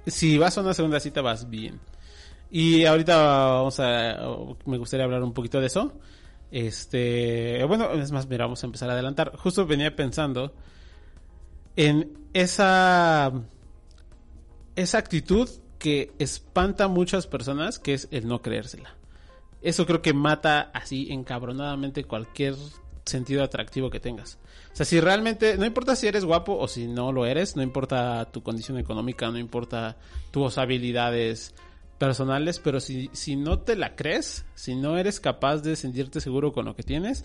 [0.08, 1.80] si vas a una segunda cita, vas bien.
[2.50, 4.18] Y ahorita vamos a.
[4.66, 5.94] Me gustaría hablar un poquito de eso.
[6.52, 7.64] Este.
[7.66, 9.36] Bueno, es más, mira, vamos a empezar a adelantar.
[9.36, 10.54] Justo venía pensando
[11.76, 13.32] en esa.
[14.76, 18.96] Esa actitud que espanta a muchas personas, que es el no creérsela.
[19.62, 22.56] Eso creo que mata así encabronadamente cualquier
[23.06, 24.38] sentido atractivo que tengas.
[24.76, 27.64] O sea, si realmente, no importa si eres guapo o si no lo eres, no
[27.64, 29.96] importa tu condición económica, no importa
[30.32, 31.56] tus habilidades
[31.98, 36.52] personales, pero si, si no te la crees, si no eres capaz de sentirte seguro
[36.52, 37.24] con lo que tienes,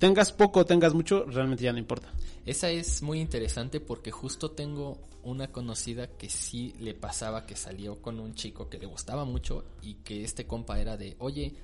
[0.00, 2.12] tengas poco o tengas mucho, realmente ya no importa.
[2.44, 8.02] Esa es muy interesante porque justo tengo una conocida que sí le pasaba que salió
[8.02, 11.54] con un chico que le gustaba mucho y que este compa era de, oye,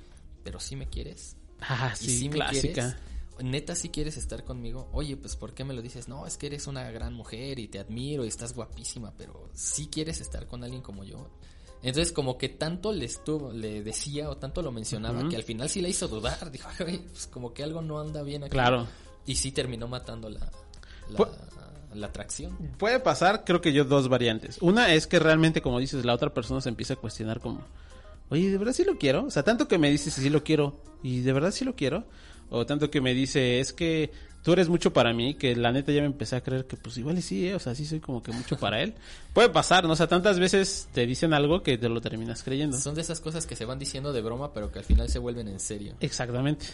[0.44, 1.36] pero si me quieres.
[1.60, 2.72] Ah, Y sí, si me clásica.
[2.72, 2.96] quieres,
[3.40, 6.08] neta si quieres estar conmigo, oye, pues ¿por qué me lo dices?
[6.08, 9.88] No, es que eres una gran mujer y te admiro y estás guapísima, pero si
[9.88, 11.28] quieres estar con alguien como yo.
[11.82, 15.68] Entonces como que tanto le estuvo, le decía o tanto lo mencionaba que al final
[15.68, 18.52] sí la hizo dudar, dijo, "Ay, pues como que algo no anda bien aquí.
[18.52, 18.86] Claro.
[19.26, 20.50] Y sí terminó matando la,
[21.10, 21.28] la, Pu-
[21.94, 22.56] la atracción.
[22.78, 24.58] Puede pasar, creo que yo, dos variantes.
[24.62, 27.60] Una es que realmente, como dices, la otra persona se empieza a cuestionar como,
[28.30, 29.24] oye, ¿de verdad sí lo quiero?
[29.24, 32.04] O sea, tanto que me dices sí lo quiero, y de verdad sí lo quiero.
[32.50, 34.10] O tanto que me dice, es que
[34.42, 36.96] tú eres mucho para mí, que la neta ya me empecé a creer que pues
[36.98, 37.54] igual y sí, ¿eh?
[37.54, 38.94] o sea, sí soy como que mucho para él.
[39.32, 39.92] Puede pasar, ¿no?
[39.94, 42.78] O sea, tantas veces te dicen algo que te lo terminas creyendo.
[42.78, 45.18] Son de esas cosas que se van diciendo de broma, pero que al final se
[45.18, 45.94] vuelven en serio.
[46.00, 46.66] Exactamente.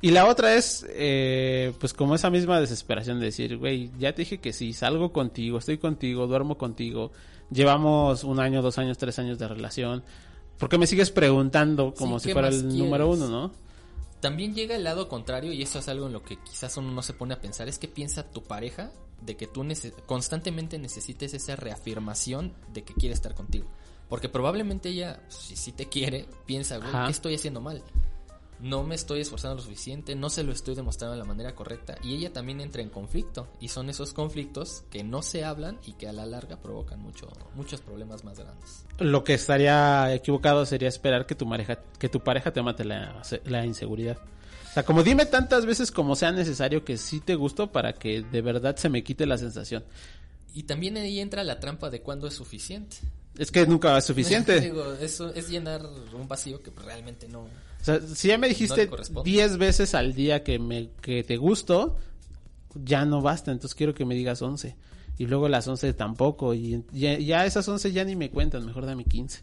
[0.00, 4.22] Y la otra es, eh, pues como esa misma desesperación de decir, güey, ya te
[4.22, 7.12] dije que sí, salgo contigo, estoy contigo, duermo contigo,
[7.52, 10.02] llevamos un año, dos años, tres años de relación.
[10.58, 12.74] ¿Por qué me sigues preguntando como Sí, si ¿qué fuera el quieres?
[12.74, 13.52] número uno, no?
[14.22, 17.02] También llega el lado contrario, y eso es algo en lo que quizás uno no
[17.02, 21.34] se pone a pensar, es que piensa tu pareja de que tú nece- constantemente necesites
[21.34, 23.66] esa reafirmación de que quiere estar contigo.
[24.08, 26.90] Porque probablemente ella, si sí te quiere, piensa, güey.
[27.06, 27.82] ¿qué estoy haciendo mal?
[28.62, 31.96] No me estoy esforzando lo suficiente, no se lo estoy demostrando de la manera correcta.
[32.02, 33.48] Y ella también entra en conflicto.
[33.60, 37.28] Y son esos conflictos que no se hablan y que a la larga provocan mucho,
[37.56, 38.84] muchos problemas más grandes.
[38.98, 43.20] Lo que estaría equivocado sería esperar que tu pareja, que tu pareja te mate la,
[43.44, 44.18] la inseguridad.
[44.70, 48.22] O sea, como dime tantas veces como sea necesario que sí te gusto para que
[48.22, 49.84] de verdad se me quite la sensación.
[50.54, 52.96] Y también ahí entra la trampa de cuándo es suficiente.
[53.38, 54.60] Es que nunca es suficiente.
[54.62, 57.48] Digo, eso es llenar un vacío que realmente no.
[57.82, 59.28] O sea, si ya me dijiste le corresponde.
[59.28, 61.96] 10 veces al día que me que te gusto,
[62.74, 64.76] ya no basta, entonces quiero que me digas 11.
[65.18, 68.86] Y luego las 11 tampoco y ya, ya esas 11 ya ni me cuentan, mejor
[68.86, 69.42] dame 15.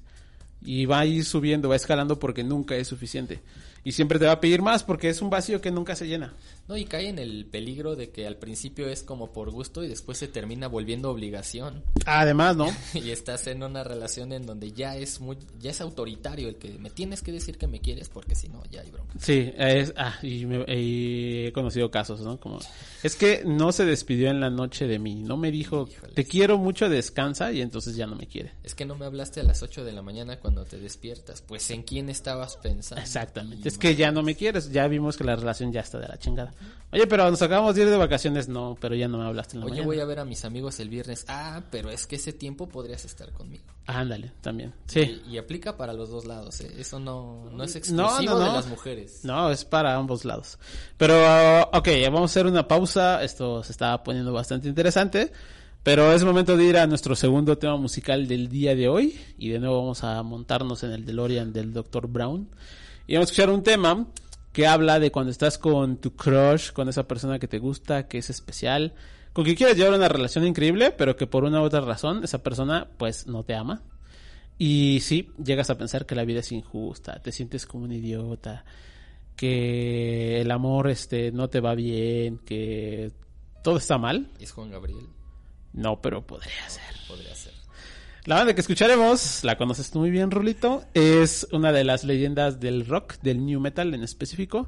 [0.61, 3.41] Y va a ir subiendo, va escalando porque nunca es suficiente.
[3.83, 6.33] Y siempre te va a pedir más porque es un vacío que nunca se llena.
[6.69, 9.87] No, y cae en el peligro de que al principio es como por gusto y
[9.87, 11.83] después se termina volviendo obligación.
[12.05, 12.67] Además, ¿no?
[12.93, 16.69] y estás en una relación en donde ya es muy, ya es autoritario el que
[16.77, 19.15] me tienes que decir que me quieres porque si no, ya hay bronca.
[19.19, 22.39] Sí, es, ah, y, me- y he conocido casos, ¿no?
[22.39, 22.59] Como,
[23.01, 26.13] es que no se despidió en la noche de mí, no me dijo, Híjoles.
[26.13, 28.51] te quiero mucho, descansa, y entonces ya no me quiere.
[28.63, 31.41] Es que no me hablaste a las 8 de la mañana cuando te despiertas.
[31.41, 33.01] Pues en quién estabas pensando.
[33.01, 35.97] Exactamente, Y es que ya no me quieres, ya vimos que la relación ya está
[35.97, 36.53] de la chingada.
[36.91, 39.59] Oye, pero nos acabamos de ir de vacaciones, no, pero ya no me hablaste en
[39.59, 39.85] la Oye, mañana.
[39.85, 41.23] voy a ver a mis amigos el viernes.
[41.27, 43.63] Ah, pero es que ese tiempo podrías estar conmigo.
[43.85, 45.21] Ah, Ándale, también, sí.
[45.27, 46.61] Y, y aplica para los dos lados.
[46.61, 46.71] ¿eh?
[46.79, 48.45] Eso no, no es exclusivo no, no.
[48.45, 49.19] de las mujeres.
[49.23, 50.57] No, es para ambos lados.
[50.97, 53.23] Pero, uh, ok, vamos a hacer una pausa.
[53.23, 55.31] Esto se está poniendo bastante interesante.
[55.83, 59.19] Pero es momento de ir a nuestro segundo tema musical del día de hoy.
[59.37, 62.07] Y de nuevo vamos a montarnos en el DeLorean del Dr.
[62.07, 62.49] Brown.
[63.07, 64.07] Y vamos a escuchar un tema
[64.51, 68.17] que habla de cuando estás con tu crush, con esa persona que te gusta, que
[68.17, 68.93] es especial,
[69.33, 72.41] con quien quieres llevar una relación increíble, pero que por una u otra razón esa
[72.41, 73.83] persona pues no te ama.
[74.57, 78.65] Y sí, llegas a pensar que la vida es injusta, te sientes como un idiota,
[79.35, 83.13] que el amor este no te va bien, que
[83.63, 84.29] todo está mal.
[84.39, 85.07] Es Juan Gabriel.
[85.71, 86.95] No, pero podría ser.
[87.07, 87.58] Podría ser.
[88.25, 92.59] La banda que escucharemos, la conoces tú muy bien, Rulito, es una de las leyendas
[92.59, 94.67] del rock, del new metal en específico.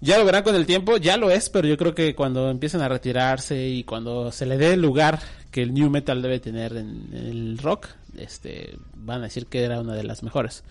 [0.00, 2.80] Ya lo verán con el tiempo, ya lo es, pero yo creo que cuando empiecen
[2.80, 5.18] a retirarse y cuando se le dé el lugar
[5.50, 9.80] que el new metal debe tener en, el rock, este, van a decir que era
[9.80, 10.62] una de las mejores.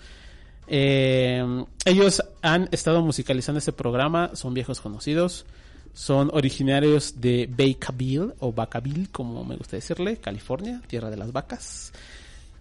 [0.68, 1.44] Eh,
[1.84, 5.46] ellos han estado musicalizando este programa, son viejos conocidos,
[5.94, 11.94] son originarios de Vacaville o Vacaville, como me gusta decirle, California, tierra de las vacas.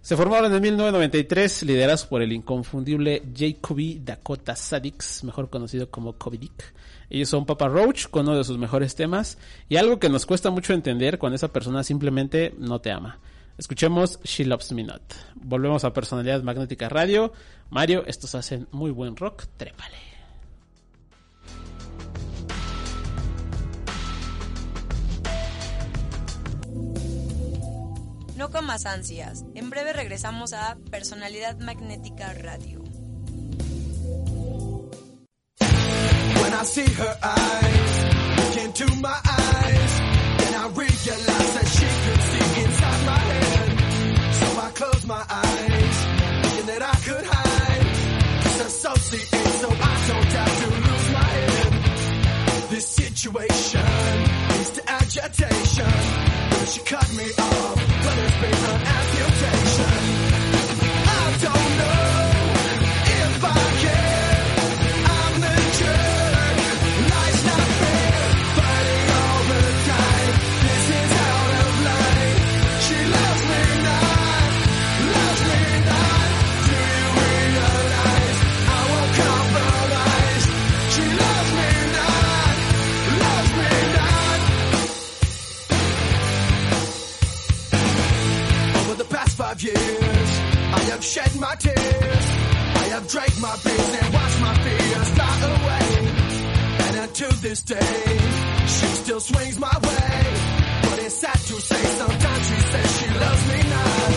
[0.03, 6.39] Se formaron en 1993, liderados por el inconfundible Jacoby Dakota Sadix, mejor conocido como Kobe
[6.39, 6.75] Dick.
[7.09, 10.51] Ellos son Papa Roach con uno de sus mejores temas y algo que nos cuesta
[10.51, 13.21] mucho entender cuando esa persona simplemente no te ama.
[13.59, 15.03] Escuchemos She Loves Me Not.
[15.37, 17.33] Volvemos a Personalidad Magnética Radio.
[17.71, 20.12] Mario, estos hacen muy buen rock, trépale.
[28.43, 29.45] No con más ansias.
[29.55, 32.83] En breve regresamos a Personalidad Magnética Radio.
[35.61, 38.05] When I see her eyes
[38.37, 40.01] look into my eyes,
[40.39, 43.71] then I realize that she could see inside my head.
[44.35, 45.97] So I close my eyes,
[46.43, 47.87] thinking that I could hide,
[48.43, 52.71] disassociate so I don't have to lose my head.
[52.71, 53.87] This situation
[54.51, 56.32] leads to agitation.
[56.65, 58.55] She cut me off, but it's been
[58.87, 59.62] amputation.
[93.13, 96.09] I drank my beers and watched my fears fly away.
[96.87, 98.19] And until this day,
[98.67, 100.23] she still swings my way.
[100.83, 104.13] But it's sad to say, sometimes she says she loves me not.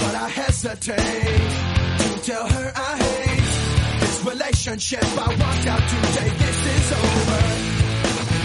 [0.00, 1.50] But I hesitate
[1.98, 5.04] to tell her I hate this relationship.
[5.04, 7.40] I walked out today, this is over.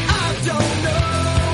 [0.09, 1.48] I don't know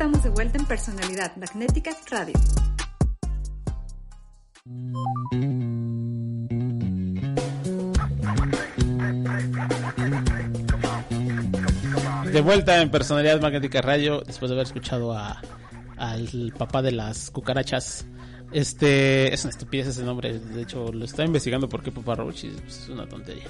[0.00, 2.32] estamos de vuelta en Personalidad Magnética Radio.
[12.32, 15.42] De vuelta en Personalidad Magnética Radio, después de haber escuchado a
[15.98, 18.06] al papá de las cucarachas.
[18.52, 22.44] Este es una estupidez ese nombre, de hecho lo estaba investigando por qué Papa Roach
[22.44, 23.48] es una tontería.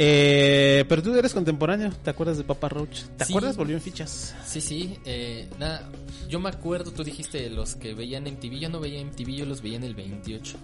[0.00, 3.02] Eh, pero tú eres contemporáneo, ¿te acuerdas de Papa Roach?
[3.16, 3.32] ¿Te Sí.
[3.32, 3.56] acuerdas?
[3.56, 4.32] Volvió en fichas.
[4.46, 5.88] Sí, sí, eh, nada,
[6.28, 9.60] yo me acuerdo, tú dijiste los que veían MTV, yo no veía MTV, yo los
[9.60, 10.56] veía en el 28.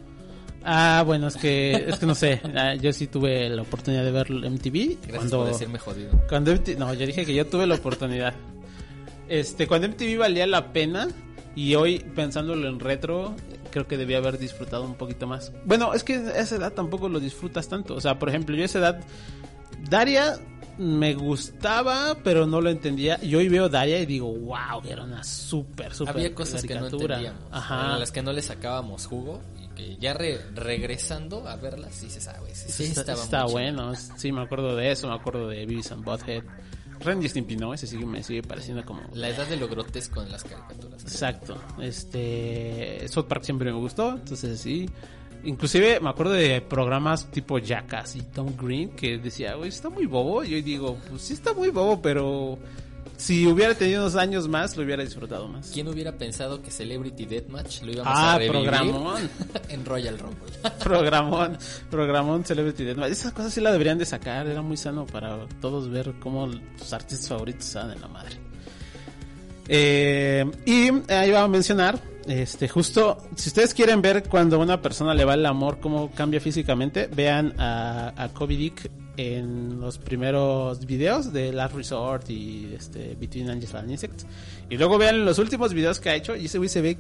[0.63, 4.13] Ah, bueno, es que es que no sé, ah, yo sí tuve la oportunidad de
[4.13, 6.11] ver MTV Gracias cuando por decirme jodido.
[6.29, 8.35] Cuando MTV, no, yo dije que yo tuve la oportunidad.
[9.29, 11.09] Este, cuando MTV valía la pena
[11.57, 13.35] y hoy pensándolo en retro,
[13.75, 15.51] creo que debía haber disfrutado un poquito más.
[15.65, 17.97] Bueno, es que a esa edad tampoco lo disfrutas tanto.
[17.97, 19.01] O sea, por ejemplo, yo a esa edad
[19.91, 20.37] Daria
[20.79, 23.19] me gustaba, pero no lo entendía.
[23.21, 26.87] Y hoy veo Daria y digo, wow, era una súper, súper Había cosas que no
[26.87, 27.97] entendíamos, Ajá.
[27.97, 32.09] a las que no le sacábamos jugo y que ya re- regresando a verlas, sí
[32.11, 33.93] se sabe, sí, sí está, estaba está bueno.
[34.17, 36.43] Sí, me acuerdo de eso, me acuerdo de Beavis and Butthead.
[37.05, 37.21] Ren
[37.59, 37.75] ¿no?
[37.75, 39.03] Ese sigue, me sigue pareciendo como...
[39.13, 41.03] La edad de lo grotesco en las caricaturas.
[41.03, 41.61] Exacto.
[41.81, 44.89] Este South Park siempre me gustó, entonces sí.
[45.45, 50.07] Inclusive me acuerdo de programas tipo Jackass y Tom Green que decía, güey, está muy
[50.07, 50.43] bobo.
[50.43, 52.59] Y yo digo, pues sí está muy bobo, pero
[53.17, 55.71] si hubiera tenido unos años más, lo hubiera disfrutado más.
[55.73, 59.31] ¿Quién hubiera pensado que Celebrity Deathmatch lo íbamos Ah, a revivir programón.
[59.69, 60.53] en Royal Rumble?
[60.83, 61.59] programón,
[61.91, 63.11] programón Celebrity Deathmatch.
[63.13, 66.49] Esas cosas sí la deberían de sacar, era muy sano para todos ver cómo
[66.79, 68.37] tus artistas favoritos estaban en la madre.
[69.69, 75.15] Eh, y ahí va a mencionar, este, justo, si ustedes quieren ver cuando una persona
[75.15, 80.87] le va el amor, cómo cambia físicamente, vean a, a Kobe Dick en los primeros
[80.87, 84.27] videos de Last Resort y este, Between Angels and Insects.
[84.69, 86.99] Y luego vean los últimos videos que ha hecho y ese güey se ve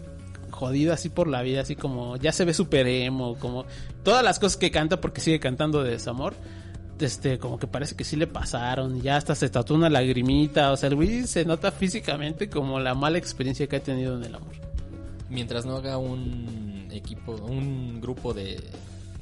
[0.50, 3.66] jodido así por la vida, así como ya se ve super emo, como
[4.02, 6.34] todas las cosas que canta porque sigue cantando de desamor.
[7.00, 10.76] Este, como que parece que sí le pasaron, ya hasta se tatuó una lagrimita, o
[10.76, 14.34] sea, el güey se nota físicamente como la mala experiencia que ha tenido en el
[14.36, 14.52] amor.
[15.28, 18.62] Mientras no haga un equipo, un grupo de,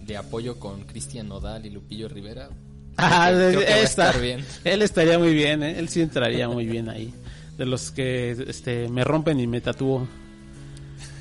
[0.03, 2.51] de apoyo con Cristian Nodal y Lupillo Rivera,
[2.97, 4.45] Ah, creo que- creo que va a está- estar bien.
[4.65, 5.79] Él estaría muy bien, ¿eh?
[5.79, 7.13] él sí entraría muy bien ahí.
[7.59, 10.07] De los que este, me rompen y me tatúo.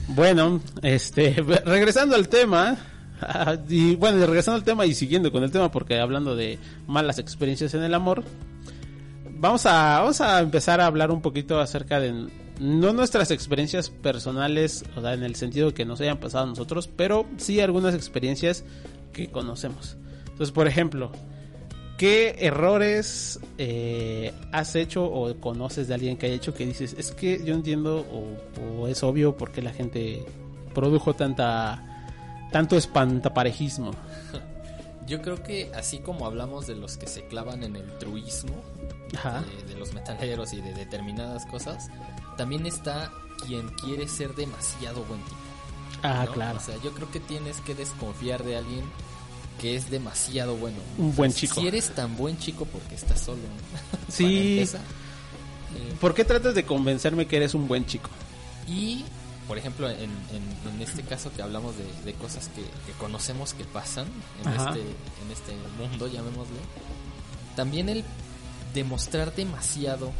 [0.09, 1.32] Bueno, este,
[1.65, 2.78] regresando al tema,
[3.22, 6.57] ah, y bueno, regresando al tema y siguiendo con el tema, porque hablando de
[6.88, 8.24] malas experiencias en el amor,
[9.30, 12.28] vamos a, vamos a empezar a hablar un poquito acerca de
[12.59, 16.88] no nuestras experiencias personales, o sea, en el sentido que nos hayan pasado a nosotros,
[16.95, 18.63] pero sí algunas experiencias
[19.13, 19.97] que conocemos.
[20.26, 21.11] Entonces, por ejemplo,
[22.02, 27.12] ¿Qué errores eh, has hecho o conoces de alguien que haya hecho que dices, es
[27.12, 30.26] que yo entiendo o, o es obvio por qué la gente
[30.74, 32.10] produjo tanta
[32.52, 33.91] tanto espantaparejismo?
[35.08, 38.64] yo creo que así como hablamos de los que se clavan en el truismo,
[39.16, 39.43] Ajá.
[39.43, 41.89] de, de los metaleros y de determinadas cosas,
[42.36, 43.12] también está
[43.45, 45.38] quien quiere ser demasiado buen tipo.
[46.02, 46.32] Ah, ¿no?
[46.32, 46.58] claro.
[46.58, 48.86] O sea, yo creo que tienes que desconfiar de alguien
[49.62, 50.78] que es demasiado bueno.
[50.97, 51.62] Un buen chico.
[51.62, 53.39] Si eres tan buen chico porque estás solo.
[54.09, 54.53] Sí.
[54.57, 54.82] empezar.
[54.82, 58.09] Eh, ¿Por qué tratas de convencerme que eres un buen chico?
[58.68, 59.03] y,
[59.47, 63.53] por ejemplo, en, en- en este caso que hablamos de, de cosas que, que conocemos
[63.53, 64.07] que pasan
[64.43, 64.70] en Ajá.
[64.70, 66.55] este, en este mundo, llamémosle,
[67.55, 68.03] también el
[68.74, 70.12] demostrar demasiado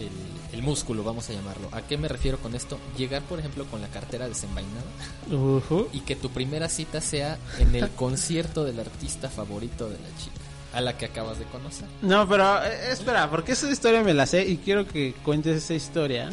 [0.00, 0.08] el,
[0.52, 1.68] el músculo, vamos a llamarlo.
[1.72, 2.78] ¿A qué me refiero con esto?
[2.96, 4.82] Llegar, por ejemplo, con la cartera desenvainada
[5.30, 5.88] Ujú.
[5.92, 10.36] y que tu primera cita sea en el concierto del artista favorito de la chica,
[10.72, 11.86] a la que acabas de conocer.
[12.02, 15.74] No, pero eh, espera, porque esa historia me la sé y quiero que cuentes esa
[15.74, 16.30] historia.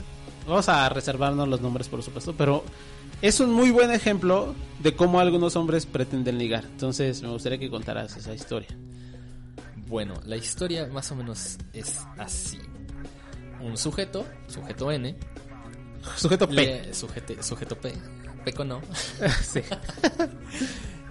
[0.47, 2.63] Vamos a reservarnos los nombres, por supuesto, pero
[3.21, 6.63] es un muy buen ejemplo de cómo algunos hombres pretenden ligar.
[6.65, 8.69] Entonces, me gustaría que contaras esa historia.
[9.87, 12.59] Bueno, la historia más o menos es así.
[13.61, 15.15] Un sujeto, sujeto N,
[16.15, 16.53] Sujeto P.
[16.53, 17.93] le- sujete- sujeto P,
[18.45, 18.81] Peco no.
[19.43, 19.61] Sí.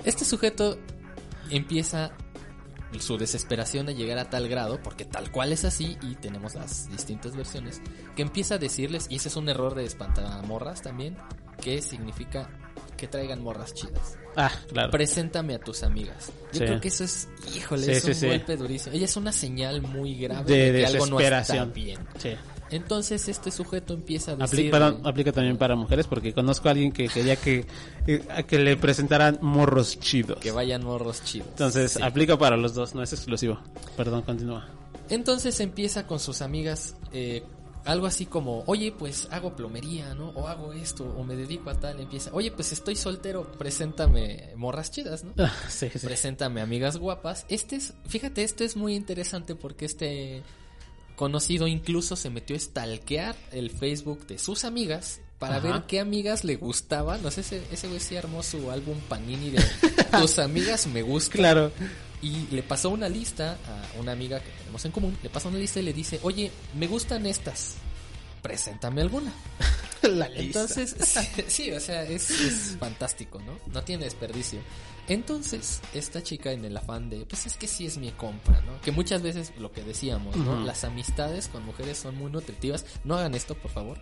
[0.05, 0.78] Este sujeto
[1.51, 2.12] empieza
[2.99, 6.88] su desesperación de llegar a tal grado, porque tal cual es así, y tenemos las
[6.90, 7.82] distintas versiones,
[8.14, 11.16] que empieza a decirles, y ese es un error de espantamorras también,
[11.61, 12.49] que significa
[12.97, 14.16] que traigan morras chidas.
[14.36, 14.90] Ah, claro.
[14.90, 16.30] Preséntame a tus amigas.
[16.53, 16.64] Yo Sí.
[16.66, 18.26] creo que eso es, híjole, Sí, es un sí.
[18.26, 18.94] golpe durísimo.
[18.97, 21.72] Ella es una señal muy grave De de, que algo no está desesperación.
[21.72, 21.99] bien.
[22.18, 22.30] Sí.
[22.70, 24.70] Entonces este sujeto empieza a decir...
[24.72, 27.64] perdón, aplica también para mujeres porque conozco a alguien que quería que,
[28.09, 30.38] eh, que le presentaran morros chidos.
[30.40, 31.49] que vayan morros chidos.
[31.51, 33.61] Entonces, aplica para los dos, no es exclusivo.
[33.97, 34.66] Perdón, continúa.
[35.09, 37.44] Entonces empieza con sus amigas eh,
[37.87, 40.30] algo así como, oye, pues hago plomería, ¿no?
[40.30, 42.01] O hago esto, o me dedico a tal.
[42.01, 45.32] Empieza, oye, pues estoy soltero, preséntame morras chidas, ¿no?
[45.39, 46.07] Ah, sí, sí.
[46.07, 47.47] Preséntame amigas guapas.
[47.49, 50.43] Este es, fíjate, esto es muy interesante porque este
[51.14, 55.68] conocido incluso se metió a stalkear el Facebook de sus amigas para Ajá.
[55.68, 57.22] ver qué amigas le gustaban.
[57.22, 59.62] No sé, ese, ese güey sí armó su álbum Panini de
[60.20, 61.39] tus amigas me gustan.
[61.39, 61.72] Claro.
[62.23, 65.17] Y le pasó una lista a una amiga que tenemos en común.
[65.23, 67.75] Le pasó una lista y le dice, oye, me gustan estas.
[68.43, 69.33] Preséntame alguna.
[70.03, 70.61] La lista.
[70.61, 73.59] Entonces, sí, sí, o sea, es, es fantástico, ¿no?
[73.73, 74.61] No tiene desperdicio.
[75.09, 78.81] Entonces, esta chica en el afán de, pues es que sí es mi compra, ¿no?
[78.81, 80.64] Que muchas veces lo que decíamos, ¿no?
[80.64, 82.85] Las amistades con mujeres son muy nutritivas.
[83.05, 83.99] No hagan esto, por favor.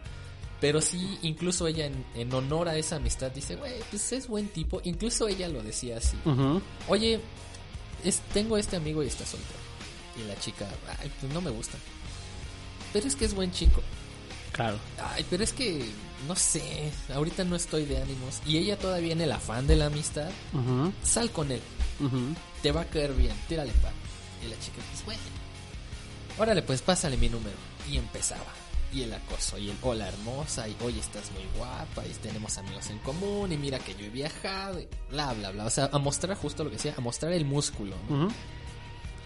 [0.61, 4.49] Pero sí, incluso ella en, en honor a esa amistad dice, güey, pues es buen
[4.49, 4.81] tipo.
[4.85, 6.17] Incluso ella lo decía así.
[6.89, 7.21] Oye,
[8.05, 9.59] es, tengo este amigo y está soltero.
[10.17, 10.69] Y la chica,
[11.01, 11.77] ay, pues no me gusta.
[12.93, 13.83] Pero es que es buen chico.
[14.53, 14.79] Claro.
[15.13, 15.85] Ay, pero es que,
[16.29, 18.41] no sé, ahorita no estoy de ánimos.
[18.47, 20.31] Y ella todavía en el afán de la amistad,
[21.03, 21.61] sal con él.
[22.63, 23.93] Te va a caer bien, tírale pan.
[24.45, 25.21] Y la chica, pues bueno.
[26.39, 27.57] Órale, pues pásale mi número.
[27.91, 28.47] Y empezaba.
[28.95, 32.91] Y el acoso, y el hola hermosa, y hoy estás muy guapa, y tenemos amigos
[32.91, 35.65] en común, y mira que yo he viajado, y bla, bla, bla.
[35.65, 37.97] O sea, a mostrar justo lo que decía, a mostrar el músculo.
[38.09, 38.29] ¿no?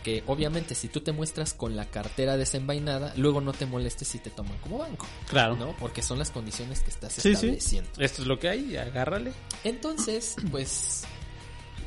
[0.03, 4.19] Que obviamente si tú te muestras con la cartera desenvainada, luego no te molestes si
[4.21, 5.07] te toman como banco.
[5.29, 5.55] Claro.
[5.57, 5.77] ¿no?
[5.79, 7.29] Porque son las condiciones que estás Sí, sí.
[7.33, 7.91] estableciendo.
[7.99, 9.33] Esto es lo que hay, agárrale.
[9.65, 11.03] Entonces, pues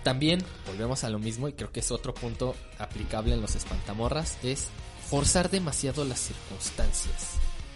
[0.03, 4.37] también volvemos a lo mismo y creo que es otro punto aplicable en los espantamorras,
[4.43, 4.67] es
[5.09, 7.31] forzar demasiado las circunstancias,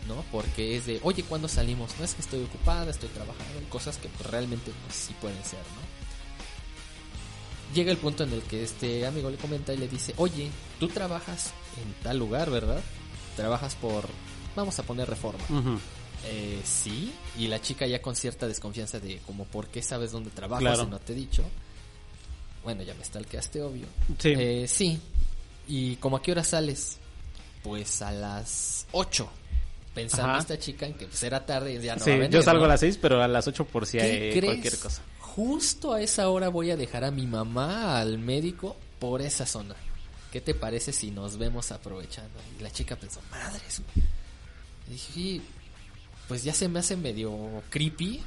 [0.08, 0.24] ¿no?
[0.32, 1.92] Porque es de, oye, ¿cuándo salimos?
[2.00, 5.60] No es que estoy ocupada, estoy trabajando, cosas que pues, realmente pues, sí pueden ser,
[5.60, 5.96] ¿no?
[7.74, 10.50] Llega el punto en el que este amigo le comenta y le dice, oye,
[10.80, 11.52] tú trabajas
[11.84, 12.82] en tal lugar, ¿verdad?
[13.36, 14.08] Trabajas por,
[14.56, 15.44] vamos a poner reforma.
[16.28, 20.30] Eh, sí, y la chica ya con cierta desconfianza de como por qué sabes dónde
[20.32, 20.84] trabajas Claro.
[20.86, 21.44] si no te he dicho.
[22.64, 23.86] Bueno, ya me stalkeaste, obvio.
[24.20, 24.34] Sí.
[24.38, 25.00] Eh, sí.
[25.68, 26.98] ¿Y como a qué hora sales?
[27.62, 29.28] Pues a las 8.
[29.96, 30.40] Pensando Ajá.
[30.40, 32.44] esta chica en que pues, era tarde y ya no sí, va a venir, yo
[32.44, 32.66] salgo ¿no?
[32.66, 34.46] a las 6, pero a las 8 por si ¿Qué hay crees?
[34.46, 35.02] cualquier cosa.
[35.20, 39.74] Justo a esa hora voy a dejar a mi mamá al médico por esa zona.
[40.32, 42.38] ¿Qué te parece si nos vemos aprovechando?
[42.60, 43.82] Y la chica pensó, madres.
[43.96, 44.06] güey".
[44.88, 45.42] Y dije, "Sí,
[46.28, 48.22] pues ya se me hace medio creepy,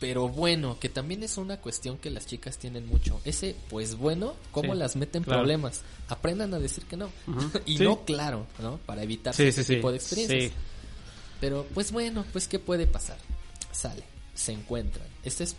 [0.00, 3.20] pero bueno, que también es una cuestión que las chicas tienen mucho.
[3.24, 5.40] Ese, pues bueno, ¿cómo Sí, las meten claro.
[5.40, 5.82] problemas?
[6.08, 7.10] Aprendan a decir que no.
[7.66, 7.84] Y Sí.
[7.84, 8.78] no, claro, ¿no?
[8.78, 10.52] Para evitar Sí, ese tipo de experiencias.
[11.42, 13.16] Pero pues bueno, pues qué puede pasar.
[13.72, 15.08] Sale, se encuentran.
[15.24, 15.56] Esta es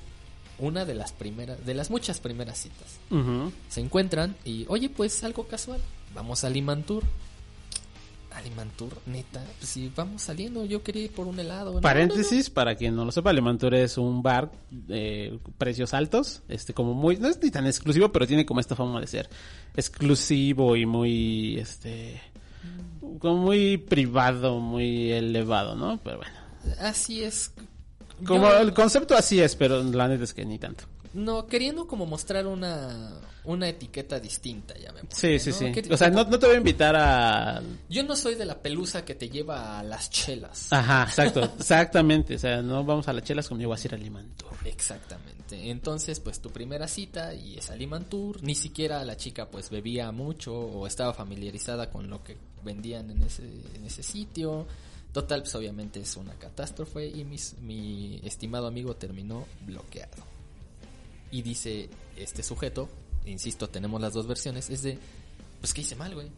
[0.57, 2.99] una de las primeras, de las muchas primeras citas.
[3.67, 5.81] Se encuentran y, oye, pues algo casual.
[6.15, 7.03] Vamos a Limantur.
[8.31, 11.73] A Limantur, neta, pues si vamos saliendo, yo quería ir por un helado.
[11.73, 16.73] No, Paréntesis, para quien no lo sepa, Lemantur es un bar de precios altos, este
[16.73, 19.29] como muy, no es ni tan exclusivo, pero tiene como esta fama de ser
[19.75, 22.19] exclusivo y muy, este,
[23.19, 25.99] como muy privado, muy elevado, ¿no?
[26.03, 26.33] Pero bueno,
[26.65, 26.87] no.
[26.87, 27.51] Así es.
[28.25, 30.85] como Yo- el concepto así es, pero la neta es que ni tanto.
[31.13, 33.11] No, queriendo como mostrar una,
[33.43, 35.71] una etiqueta distinta, ya me Sí, sí, sí.
[35.91, 37.61] O sea, como- no, no te voy a invitar a...
[37.87, 40.73] Yo no soy de la pelusa que te lleva a las chelas.
[40.73, 42.35] Ajá, exacto, exactamente.
[42.35, 44.49] O sea, no vamos a las chelas conmigo, vas a ir a Limantur.
[44.65, 45.42] Exactamente.
[45.53, 48.41] Entonces, pues tu primera cita y es a Limantur.
[48.43, 53.23] Ni siquiera la chica pues bebía mucho o estaba familiarizada con lo que vendían en
[53.23, 53.43] ese,
[53.75, 54.65] en ese sitio.
[55.11, 60.23] Total, pues obviamente es una catástrofe y mi estimado amigo terminó bloqueado.
[61.31, 62.89] Y dice este sujeto,
[63.25, 64.97] insisto, tenemos las dos versiones, es de,
[65.59, 66.29] pues ¿qué hice mal, güey?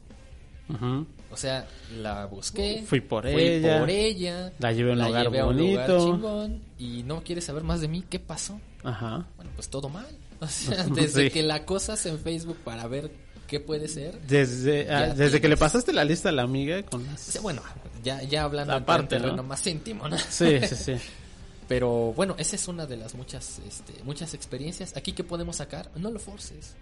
[1.31, 2.83] O sea, la busqué.
[2.87, 3.79] Fui por fui ella.
[3.79, 4.53] por ella.
[4.59, 6.13] La llevé a un lugar llevé a un lugar bonito.
[6.13, 6.61] chingón.
[6.79, 8.03] Y no quiere saber más de mí.
[8.09, 8.59] ¿Qué pasó?
[8.83, 9.25] Ajá.
[9.35, 10.07] Bueno, pues todo mal.
[10.41, 11.31] O sea, desde Sí.
[11.31, 13.09] que la acosas en Facebook para ver
[13.47, 14.19] qué puede ser.
[14.27, 17.21] Desde, ah, desde que le pasaste la lista a la amiga con las...
[17.21, 17.61] sea, bueno,
[18.03, 19.41] ya, ya hablando Aparte, ¿no?
[19.43, 20.17] más íntimo, ¿no?
[20.17, 20.93] Sí, sí, sí.
[21.69, 24.95] Pero bueno, esa es una de las muchas, este, muchas experiencias.
[24.97, 26.75] Aquí que podemos sacar, no lo forces,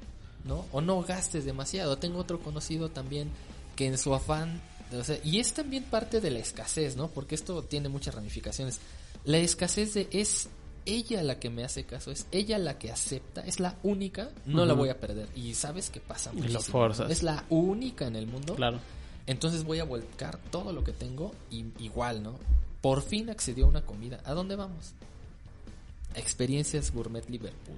[0.46, 0.66] ¿no?
[0.72, 1.98] O no gastes demasiado.
[1.98, 3.30] Tengo otro conocido también
[3.76, 4.62] que en su afán,
[4.92, 7.08] o sea, y es también parte de la escasez, ¿no?
[7.10, 8.80] Porque esto tiene muchas ramificaciones.
[9.26, 10.48] La escasez de es
[10.86, 14.66] ella la que me hace caso, es ella la que acepta, es la única, no
[14.66, 14.82] la Ujú.
[14.82, 15.30] voy a perder.
[15.36, 16.64] Y sabes que pasa Y lo muchísimo.
[16.80, 17.10] forzas.
[17.10, 18.56] Es la única en el mundo.
[18.56, 18.80] Claro.
[19.26, 22.38] Entonces voy a volcar todo lo que tengo y igual, ¿no?
[22.82, 24.20] Por fin accedió a una comida.
[24.26, 24.92] ¿A dónde vamos?
[26.16, 27.78] Experiencias Gourmet Liverpool.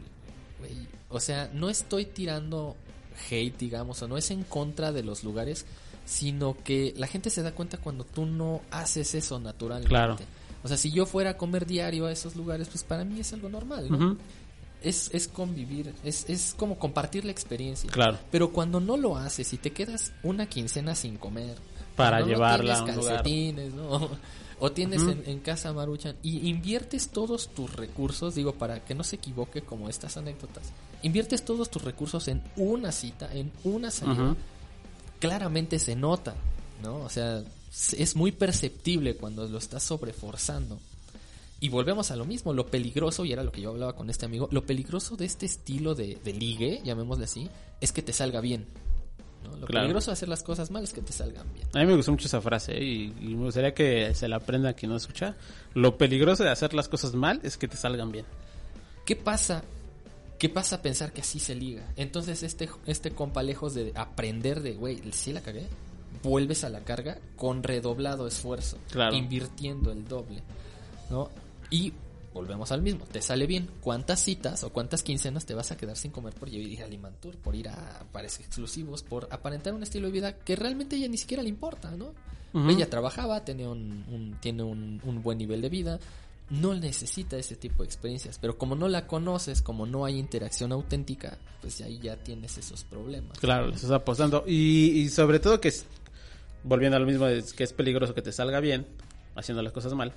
[0.59, 0.87] güey.
[1.09, 2.75] O sea, no estoy tirando
[3.29, 5.65] hate, digamos, o no es en contra de los lugares,
[6.05, 9.89] sino que la gente se da cuenta cuando tú no haces eso naturalmente.
[9.89, 10.17] Claro.
[10.63, 13.33] O sea, si yo fuera a comer diario a esos lugares, pues para mí es
[13.33, 14.17] algo normal,
[14.81, 17.89] es, es convivir, es, es como compartir la experiencia.
[17.89, 18.17] Claro.
[18.31, 21.57] Pero cuando no lo haces y te quedas una quincena sin comer,
[21.95, 23.15] Para no llevarla a tienes un lugar.
[23.15, 24.09] calcetines, ¿no?
[24.57, 29.03] O tienes en, en casa maruchan y inviertes todos tus recursos, digo, para que no
[29.03, 30.71] se equivoque como estas anécdotas,
[31.03, 34.33] inviertes todos tus recursos en una cita, en una salida.
[35.27, 36.35] Claramente se nota,
[36.81, 36.97] ¿no?
[36.97, 37.43] O sea,
[37.97, 40.79] es muy perceptible cuando lo estás sobreforzando.
[41.59, 44.25] Y volvemos a lo mismo, lo peligroso, y era lo que yo hablaba con este
[44.25, 47.49] amigo, lo peligroso de este estilo de, de ligue, llamémosle así,
[47.81, 48.65] es que te salga bien.
[49.43, 49.55] ¿no?
[49.57, 49.83] Lo Claro.
[49.85, 51.67] peligroso de hacer las cosas mal es que te salgan bien.
[51.73, 52.83] A mí me gustó mucho esa frase ¿eh?
[52.83, 55.35] y, y me gustaría que se la aprenda quien no escucha.
[55.73, 58.25] Lo peligroso de hacer las cosas mal es que te salgan bien.
[59.05, 59.63] ¿Qué pasa?
[60.37, 61.83] ¿Qué pasa a pensar que así se liga?
[61.95, 65.65] Entonces este, este compa lejos de aprender de, güey, sí la cagué,
[66.23, 69.15] vuelves a la carga con redoblado esfuerzo, Claro.
[69.15, 70.41] invirtiendo el doble,
[71.09, 71.29] ¿no?
[71.69, 71.93] Y
[72.33, 75.95] volvemos al mismo, te sale bien, ¿cuántas citas o cuántas quincenas te vas a quedar
[75.95, 80.07] sin comer por ir a Limantur, por ir a pares exclusivos, por aparentar un estilo
[80.07, 82.13] de vida que realmente ella ni siquiera le importa, ¿no?
[82.69, 85.99] Ella trabajaba, tenía un, un- tiene un, un buen nivel de vida,
[86.49, 90.71] no necesita ese tipo de experiencias, pero como no la conoces, como no hay interacción
[90.71, 93.37] auténtica, pues ahí ya tienes esos problemas.
[93.39, 94.43] Claro, le estás apostando.
[94.47, 95.85] Y, y sobre todo que, es-
[96.63, 98.85] volviendo a lo mismo, es que es peligroso que te salga bien,
[99.35, 100.13] haciendo las cosas mal,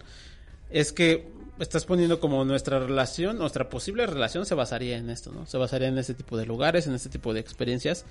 [0.70, 5.46] es que estás poniendo como nuestra relación, nuestra posible relación se basaría en esto, ¿no?
[5.46, 8.04] Se basaría en este tipo de lugares, en este tipo de experiencias.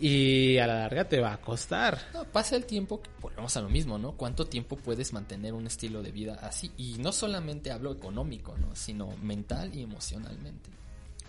[0.00, 1.98] Y a la larga te va a costar.
[2.14, 4.12] No, pasa el tiempo, volvemos a lo mismo, ¿no?
[4.12, 6.72] ¿Cuánto tiempo puedes mantener un estilo de vida así?
[6.78, 8.74] Y no solamente hablo económico, ¿no?
[8.74, 10.70] Sino mental y emocionalmente.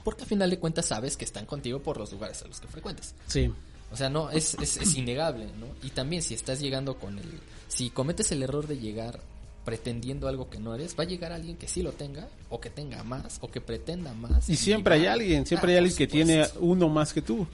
[0.04, 2.68] Porque al final de cuentas sabes que están contigo por los lugares a los que
[2.68, 3.14] frecuentas.
[3.28, 3.52] Sí.
[3.92, 5.68] O sea, no, es, es, es innegable, ¿no?
[5.84, 7.26] Y también si estás llegando con el...
[7.68, 9.20] Si cometes el error de llegar
[9.66, 12.70] pretendiendo algo que no eres, va a llegar alguien que sí lo tenga, o que
[12.70, 14.50] tenga más, o que pretenda más.
[14.50, 17.48] Y siempre hay alguien, siempre Ah, hay alguien que tiene uno más que tú.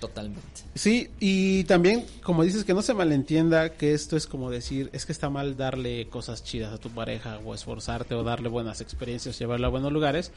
[0.00, 0.62] Totalmente.
[0.74, 5.06] Sí, y también, como dices, que no se malentienda que esto es como decir, es
[5.06, 9.38] que está mal darle cosas chidas a tu pareja o esforzarte o darle buenas experiencias,
[9.38, 10.32] llevarla a buenos lugares.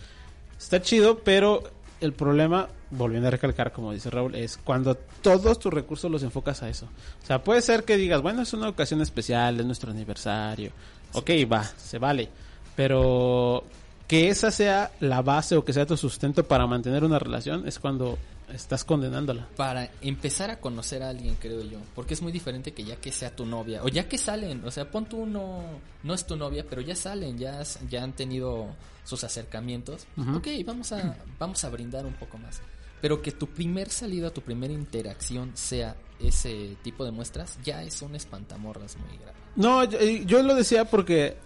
[0.58, 1.64] Está chido, pero
[2.00, 6.62] el problema, volviendo a recalcar, como dice Raúl, es cuando todos tus recursos los enfocas
[6.64, 6.88] a eso.
[7.24, 10.72] O sea, puede ser que digas, bueno, es una ocasión especial, es nuestro aniversario.
[11.14, 12.30] Ok, va, se vale.
[12.76, 13.64] Pero
[14.08, 17.80] que esa sea la base o que sea tu sustento para mantener una relación es
[17.80, 18.18] cuando
[18.54, 19.48] estás condenándola.
[19.56, 21.80] Para empezar a conocer a alguien, creo yo.
[21.96, 23.84] Porque es muy diferente que ya que sea tu novia.
[23.84, 24.64] O ya que salen.
[24.66, 25.62] O sea, pon tú no,
[26.04, 27.38] no es tu novia, pero ya salen.
[27.38, 28.68] Ya, has- ya han tenido
[29.04, 30.06] sus acercamientos.
[30.18, 30.38] Ujú.
[30.38, 32.62] Ok, vamos a, vamos a brindar un poco más.
[33.02, 38.02] Pero que tu primer salida, tu primera interacción sea ese tipo de muestras, ya es
[38.02, 39.38] un espantamorras muy grave.
[39.56, 41.38] No, yo, eh, yo lo decía porque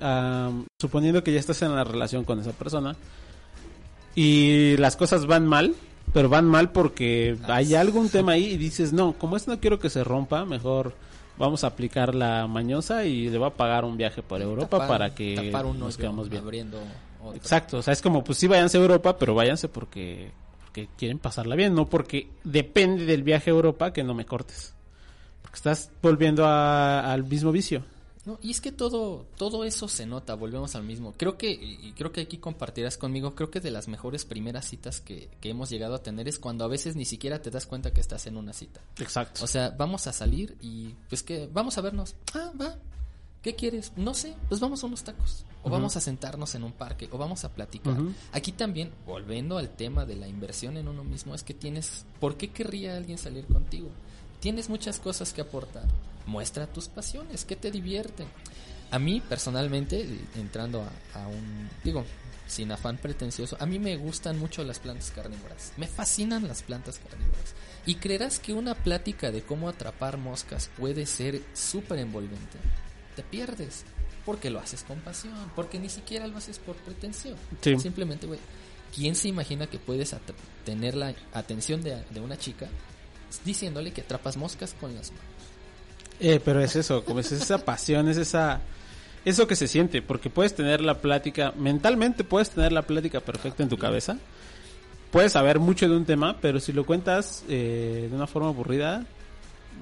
[0.79, 2.95] suponiendo que ya estás en la relación con esa persona
[4.15, 5.75] y las cosas van mal,
[6.13, 9.59] pero van mal porque Ah, hay algún tema ahí y dices, no, como esto no
[9.59, 10.93] quiero que se rompa, mejor
[11.37, 14.87] vamos a aplicar la mañosa y le voy a pagar un viaje por Europa Tapar-
[14.87, 16.43] para que nos quedamos bien.
[16.43, 16.79] Abriendo
[17.23, 17.35] otro.
[17.35, 20.31] Exacto, o sea, es como, pues sí, váyanse a Europa, pero váyanse porque,
[20.63, 24.73] porque quieren pasarla bien, no porque depende del viaje a Europa que no me cortes.
[25.41, 27.83] Porque estás volviendo a- al mismo vicio.
[28.25, 31.13] No, y es que todo, todo eso se nota, volvemos al mismo.
[31.17, 35.01] Creo que, y creo que aquí compartirás conmigo, creo que de las mejores primeras citas
[35.01, 37.91] que, que hemos llegado a tener es cuando a veces ni siquiera te das cuenta
[37.91, 38.81] que estás en una cita.
[38.99, 39.43] Exacto.
[39.43, 42.15] O sea, vamos a salir y pues que vamos a vernos.
[42.35, 42.77] Ah, va.
[43.41, 43.91] ¿Qué quieres?
[43.95, 45.45] No sé, pues vamos a unos tacos.
[45.63, 47.09] O vamos a sentarnos en un parque.
[47.11, 47.97] O vamos a platicar.
[48.31, 52.05] Aquí también, volviendo al tema de la inversión en uno mismo, es que tienes...
[52.19, 53.89] ¿Por qué querría alguien salir contigo?
[54.41, 55.85] Tienes muchas cosas que aportar.
[56.25, 58.25] Muestra tus pasiones, ¿qué te divierte?
[58.89, 61.69] A mí, personalmente, entrando a, a un...
[61.83, 62.03] Digo,
[62.47, 65.71] sin afán pretencioso, a mí me gustan mucho las plantas carnívoras.
[65.77, 67.55] Me fascinan las plantas carnívoras.
[67.85, 72.57] Y creerás que una plática de cómo atrapar moscas puede ser súper envolvente.
[73.15, 73.85] Te pierdes.
[74.25, 75.51] Porque lo haces con pasión.
[75.55, 77.37] Porque ni siquiera lo haces por pretensión.
[77.61, 77.79] Sí.
[77.79, 78.39] Simplemente, güey.
[78.93, 80.13] ¿Quién se imagina que puedes
[80.65, 82.67] tener la atención de, de una chica
[83.45, 85.25] diciéndole que atrapas moscas con las manos?
[86.19, 88.61] Eh, pero es eso, como es esa pasión, es esa
[89.23, 93.61] eso que se siente, porque puedes tener la plática, mentalmente puedes tener la plática perfecta
[93.61, 94.17] en tu cabeza,
[95.11, 99.05] puedes saber mucho de un tema, pero si lo cuentas eh, de una forma aburrida,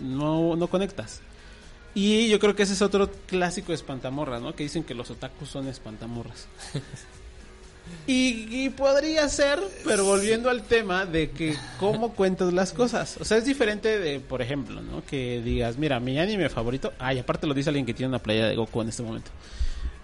[0.02, 1.22] no, no conectas.
[1.96, 4.54] Y yo creo que ese es otro clásico de espantamorras, ¿no?
[4.56, 6.48] Que dicen que los otakus son espantamorras.
[8.08, 13.18] Y, y podría ser, pero volviendo al tema de que cómo cuentas las cosas.
[13.20, 15.04] O sea, es diferente de, por ejemplo, ¿no?
[15.06, 16.92] Que digas, mira, mi anime favorito.
[16.98, 19.30] Ay, aparte lo dice alguien que tiene una playa de Goku en este momento.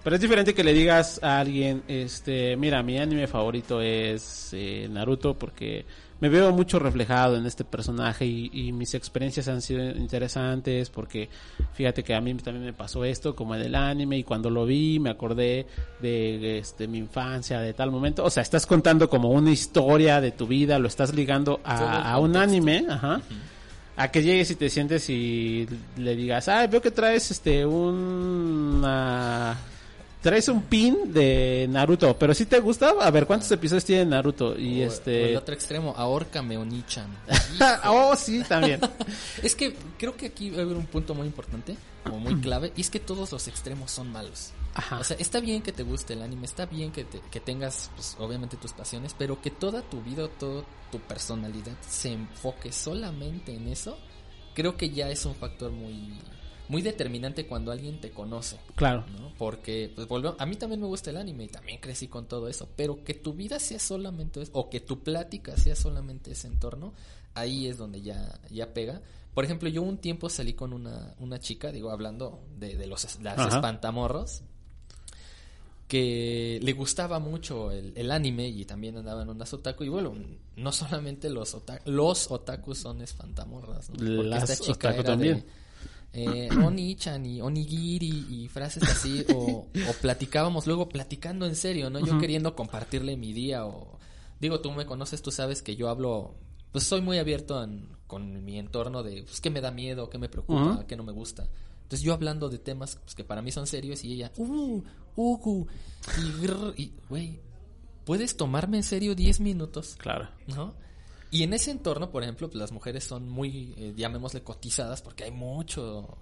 [0.04, 4.88] Pero es diferente que le digas a alguien, este, mira, mi anime favorito es eh,
[4.88, 5.84] Naruto porque
[6.20, 11.30] me veo mucho reflejado en este personaje y, y mis experiencias han sido interesantes porque
[11.74, 14.66] fíjate que a mí también me pasó esto como en el anime y cuando lo
[14.66, 15.68] vi me acordé
[16.02, 18.24] de este, mi infancia, de tal momento.
[18.24, 22.20] O sea, estás contando como una historia de tu vida, lo estás ligando a, a
[22.20, 23.22] un anime, ajá.
[23.98, 29.56] A que llegues y te sientes y le digas, ah, veo que traes este una
[30.26, 34.58] traes un pin de Naruto, pero si te gusta, a ver cuántos episodios tiene Naruto
[34.60, 37.08] y O- o este el otro extremo, ahórcame Onichan.
[37.86, 38.82] oh, sí, también.
[39.44, 41.78] es que creo que aquí va a haber un punto muy importante,
[42.12, 44.50] o muy clave, y es que todos los extremos son malos.
[44.74, 44.98] Ajá.
[45.00, 47.92] O sea, está bien que te guste el anime, está bien que, te- que tengas,
[47.96, 53.56] pues, obviamente, tus pasiones, pero que toda tu vida, toda tu personalidad se enfoque solamente
[53.56, 53.98] en eso,
[54.56, 56.14] creo que ya es un factor muy,
[56.70, 58.58] muy determinante cuando alguien te conoce.
[58.76, 59.06] Claro.
[59.20, 59.34] ¿no?
[59.38, 62.48] Porque, pues, volvemos, a mí también me gusta el anime y también crecí con todo
[62.48, 66.48] eso, pero que tu vida sea solamente eso, o que tu plática sea solamente ese
[66.48, 66.94] entorno,
[67.34, 69.02] ahí es donde ya, ya pega.
[69.34, 73.20] Por ejemplo, yo un tiempo salí con una, una chica, digo, hablando de, de los
[73.22, 73.56] las Ajá.
[73.56, 74.42] espantamorros,
[75.88, 79.84] que le gustaba mucho el, el anime y también andaba en unas otaku.
[79.84, 80.14] Y bueno,
[80.56, 83.98] no solamente los, ota- los otakus son espantamorras, ¿no?
[83.98, 85.40] Porque Las esta chica otaku era también.
[85.42, 85.65] de
[86.16, 92.00] eh, Oni-chan y Onigiri y frases así, o, o platicábamos luego platicando en serio, ¿no?
[92.00, 94.00] Yo queriendo compartirle mi día, o
[94.40, 96.36] digo, tú me conoces, tú sabes que yo hablo,
[96.72, 100.18] pues soy muy abierto en- con mi entorno de, pues, qué me da miedo, qué
[100.18, 101.48] me preocupa, qué no me gusta.
[101.84, 104.32] Entonces yo hablando de temas pues, que para mí son serios y ella,
[105.16, 105.66] uh,
[106.42, 107.40] grr, y, güey,
[108.06, 109.96] ¿puedes tomarme en serio 10 minutos?
[109.98, 110.28] Claro.
[110.48, 110.74] ¿no?
[111.36, 115.26] Y en ese entorno, por ejemplo, pues las mujeres son muy, eh, llamémosle cotizadas, porque
[115.26, 116.18] hay mucho,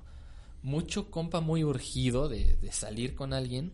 [0.63, 3.73] mucho compa muy urgido de, de salir con alguien.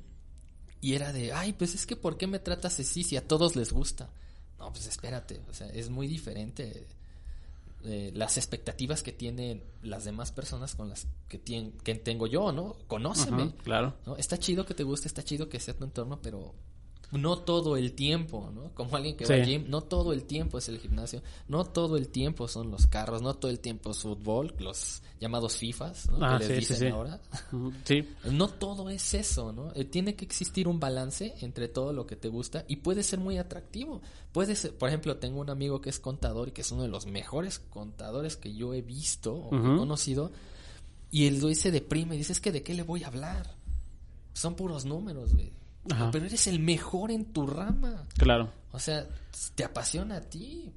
[0.82, 3.56] Y era de, ay, pues es que ¿por qué me tratas así si a todos
[3.56, 4.10] les gusta?
[4.58, 6.86] No, pues espérate, o sea, es muy diferente
[7.86, 12.52] eh, las expectativas que tienen las demás personas con las que, tienen, que tengo yo,
[12.52, 12.76] ¿no?
[12.88, 13.54] Conóceme.
[13.64, 13.96] Claro.
[14.06, 14.18] ¿no?
[14.18, 16.54] Está chido que te guste, está chido que sea tu entorno, pero
[17.12, 18.74] no todo el tiempo, ¿no?
[18.76, 21.98] Como alguien que va al gym, no todo el tiempo es el gimnasio, no todo
[21.98, 26.18] el tiempo son los carros, no todo el tiempo es fútbol, los llamados FIFAs, ¿no?
[26.24, 26.88] Ah, que les sí, dicen sí.
[26.88, 27.20] ahora.
[27.86, 28.08] Sí.
[28.32, 29.72] No todo es eso, ¿no?
[29.76, 33.20] Eh, tiene que existir un balance entre todo lo que te gusta y puede ser
[33.20, 34.02] muy atractivo.
[34.32, 36.90] Puede ser, por ejemplo, tengo un amigo que es contador y que es uno de
[36.90, 39.78] los mejores contadores que yo he visto o Ujú.
[39.78, 40.32] conocido
[41.12, 43.56] y el güey se deprime y dice, es que de qué le voy a hablar.
[44.34, 45.52] Son puros números, güey.
[45.92, 46.10] Ajá.
[46.12, 48.06] Pero eres el mejor en tu rama.
[48.18, 48.52] Claro.
[48.72, 49.08] O sea,
[49.56, 50.72] te apasiona a ti,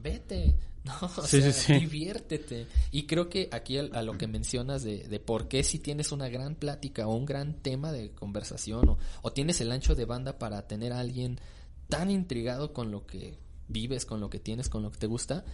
[0.00, 0.92] vete, ¿no?
[1.16, 1.80] O Sí, sea, sí, sí.
[1.80, 2.66] diviértete.
[2.90, 6.12] Y creo que aquí al- a, lo que mencionas de, de por qué si tienes
[6.12, 10.04] una gran plática o un gran tema de conversación o, o tienes el ancho de
[10.04, 11.40] banda para tener a alguien
[11.88, 13.38] tan intrigado con lo que
[13.68, 15.44] vives, con lo que tienes, con lo que te gusta,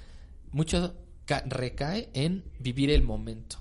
[0.51, 0.94] mucho
[1.24, 3.59] ca- recae en vivir el momento.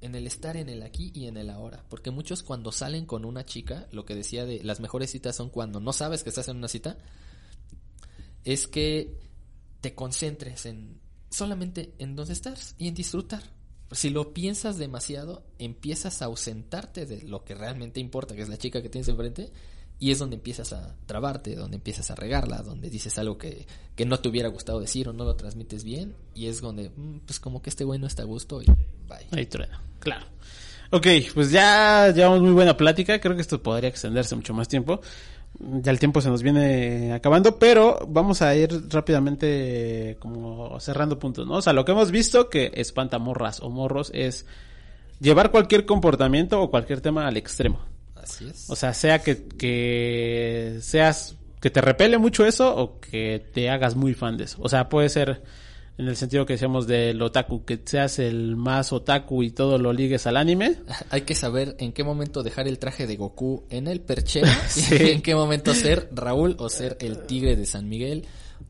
[0.00, 1.84] En el estar en el aquí y en el ahora.
[1.88, 5.50] Porque muchos cuando salen con una chica, lo que decía de las mejores citas son
[5.50, 6.98] cuando no sabes que estás en una cita,
[8.44, 9.18] es que
[9.80, 13.42] te concentres en solamente en dónde estás y en disfrutar.
[13.92, 18.56] Si lo piensas demasiado, empiezas a ausentarte de lo que realmente importa, que es la
[18.56, 19.52] chica que tienes enfrente,
[19.98, 24.04] y es donde empiezas a trabarte, donde empiezas a regarla, donde dices algo que, que
[24.04, 27.40] no te hubiera gustado decir o no lo transmites bien, y es donde, mm, pues
[27.40, 29.26] como que este güey no está a gusto y bye.
[29.32, 29.80] Ahí truena.
[30.00, 30.26] Claro.
[30.90, 33.18] Ok, pues ya llevamos muy buena plática.
[33.20, 35.00] Creo que esto podría extenderse mucho más tiempo.
[35.58, 41.46] Ya el tiempo se nos viene acabando, pero vamos a ir rápidamente como cerrando puntos,
[41.46, 41.54] ¿no?
[41.54, 44.46] O sea, lo que hemos visto que espanta morras o morros es
[45.18, 47.80] llevar cualquier comportamiento o cualquier tema al extremo.
[48.16, 48.68] Así es.
[48.68, 53.96] O sea, sea que, que seas, que te repele mucho eso o que te hagas
[53.96, 54.58] muy fan de eso.
[54.60, 55.42] O sea, puede ser
[55.98, 59.92] en el sentido que decíamos del otaku, que seas el más otaku y todo lo
[59.92, 60.76] ligues al anime.
[61.10, 64.94] Hay que saber en qué momento dejar el traje de Goku en el perchero Sí.
[65.00, 68.26] y en qué momento ser Raúl o ser el tigre de San Miguel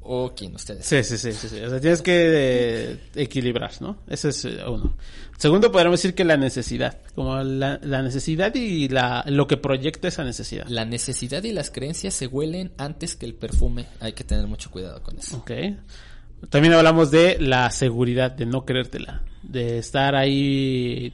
[0.07, 0.87] o quien ustedes.
[0.87, 1.61] Sí, sí, sí, sí, sí.
[1.61, 3.99] O sea, tienes que eh, equilibrar, ¿no?
[4.09, 4.97] Ese es eh, uno.
[5.37, 10.09] Segundo, podríamos decir que la necesidad, como la, la necesidad y la, lo que proyecta
[10.09, 10.67] esa necesidad.
[10.69, 13.87] La necesidad y las creencias se huelen antes que el perfume.
[14.01, 15.37] Hay que tener mucho cuidado con eso.
[15.39, 15.51] Ok.
[16.51, 21.13] También hablamos de la seguridad, de no creértela, de estar ahí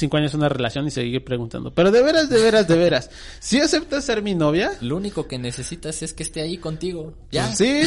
[0.00, 3.60] cinco años una relación y seguir preguntando, pero de veras, de veras, de veras, ¿sí
[3.60, 4.72] aceptas ser mi novia?
[4.80, 7.14] Lo único que necesitas es que esté ahí contigo.
[7.30, 7.54] Ya.
[7.54, 7.82] Sí,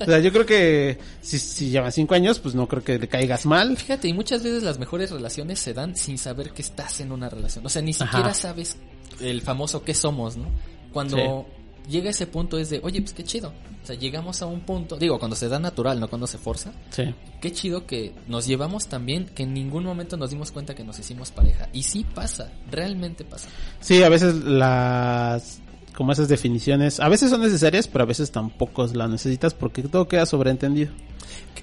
[0.00, 3.08] o sea, yo creo que si, si llevan cinco años, pues no creo que le
[3.08, 3.76] caigas mal.
[3.76, 7.28] Fíjate, y muchas veces las mejores relaciones se dan sin saber que estás en una
[7.28, 7.66] relación.
[7.66, 8.34] O sea, ni siquiera Ajá.
[8.34, 8.76] sabes
[9.20, 10.46] el famoso qué somos, ¿no?
[10.92, 11.46] Cuando
[11.88, 13.52] llega ese punto es de, oye, pues qué chido.
[13.82, 16.72] O sea, llegamos a un punto, digo, cuando se da natural, no cuando se forza.
[16.90, 17.14] Sí.
[17.40, 20.82] Qué chido que nos llevamos tan bien que en ningún momento nos dimos cuenta que
[20.84, 21.68] nos hicimos pareja.
[21.72, 23.48] Y sí pasa, realmente pasa.
[23.80, 25.60] Sí, a veces las
[25.94, 30.06] como esas definiciones, a veces son necesarias, pero a veces tampoco las necesitas porque todo
[30.06, 30.92] queda sobreentendido.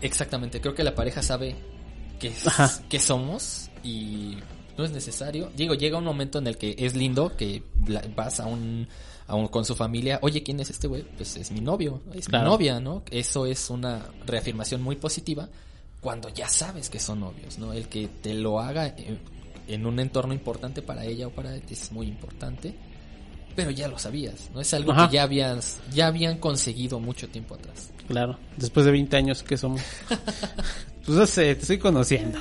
[0.01, 1.55] Exactamente, creo que la pareja sabe
[2.21, 2.71] es- Ajá.
[2.89, 4.37] qué somos y
[4.77, 5.51] no es necesario.
[5.55, 7.63] Digo, llega un momento en el que es lindo que
[8.15, 8.87] vas a un,
[9.27, 11.03] a un- con su familia, oye, ¿quién es este güey?
[11.03, 12.45] Pues es mi novio, es Claro.
[12.45, 13.03] mi novia, ¿no?
[13.09, 15.47] Eso es una reafirmación muy positiva
[16.01, 17.71] cuando ya sabes que son novios, ¿no?
[17.73, 19.17] El que te lo haga eh,
[19.67, 22.73] en un entorno importante para ella o para ti es muy importante.
[23.55, 24.61] Pero ya lo sabías, ¿no?
[24.61, 25.07] Es algo Ajá.
[25.07, 27.91] que ya habías, ya habían conseguido mucho tiempo atrás.
[28.07, 29.79] Claro, después de 20 años que somos.
[31.05, 32.39] pues no sé, te estoy conociendo.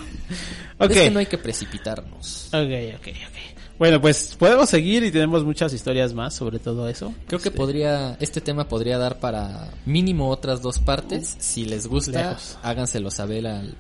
[0.81, 2.47] Es que no hay que precipitarnos.
[2.49, 3.62] Ok, ok, ok.
[3.83, 7.13] Bueno, pues podemos seguir y tenemos muchas historias más sobre todo eso.
[7.27, 11.35] Creo que podría, este tema podría dar para mínimo otras dos partes.
[11.41, 12.59] Si les gusta, Lejos.
[12.63, 13.75] háganselo saber al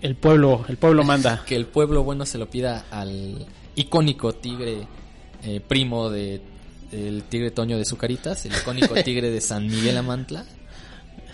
[0.00, 1.44] El pueblo, el pueblo manda.
[1.46, 3.46] que el pueblo bueno se lo pida al
[3.76, 4.88] icónico tigre
[5.44, 6.40] eh, primo de
[6.90, 10.44] el tigre Toño de Zucaritas, el icónico tigre de San Miguel Amantla.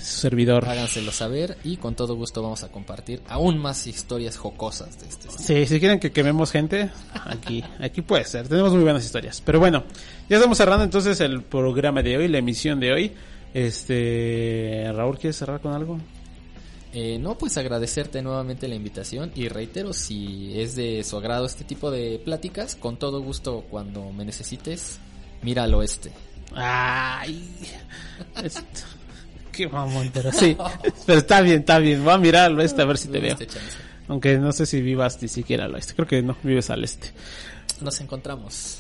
[0.01, 0.65] Su servidor.
[0.67, 5.29] Háganselo saber y con todo gusto vamos a compartir aún más historias jocosas de este.
[5.31, 6.91] Sí, si quieren que quememos gente,
[7.25, 8.49] aquí, aquí puede ser.
[8.49, 9.43] Tenemos muy buenas historias.
[9.45, 9.85] Pero bueno,
[10.29, 13.13] ya estamos cerrando entonces el programa de hoy, la emisión de hoy.
[13.53, 15.99] Este, Raúl, ¿quieres cerrar con algo?
[16.93, 21.63] Eh, no, pues agradecerte nuevamente la invitación y reitero, si es de su agrado este
[21.65, 24.99] tipo de pláticas, con todo gusto cuando me necesites,
[25.43, 26.11] mira al oeste.
[26.55, 27.49] Ay,
[28.43, 28.63] es-
[29.61, 30.57] qué mamón, pero sí.
[31.07, 32.03] Pero está bien, está bien.
[32.03, 33.33] Voy a mirar al oeste a ver si te veo.
[33.33, 33.77] Este chance.
[34.09, 35.95] Aunque no sé si vivas ni siquiera al oeste.
[35.95, 37.13] Creo que no, vives al este.
[37.81, 38.79] Nos encontramos.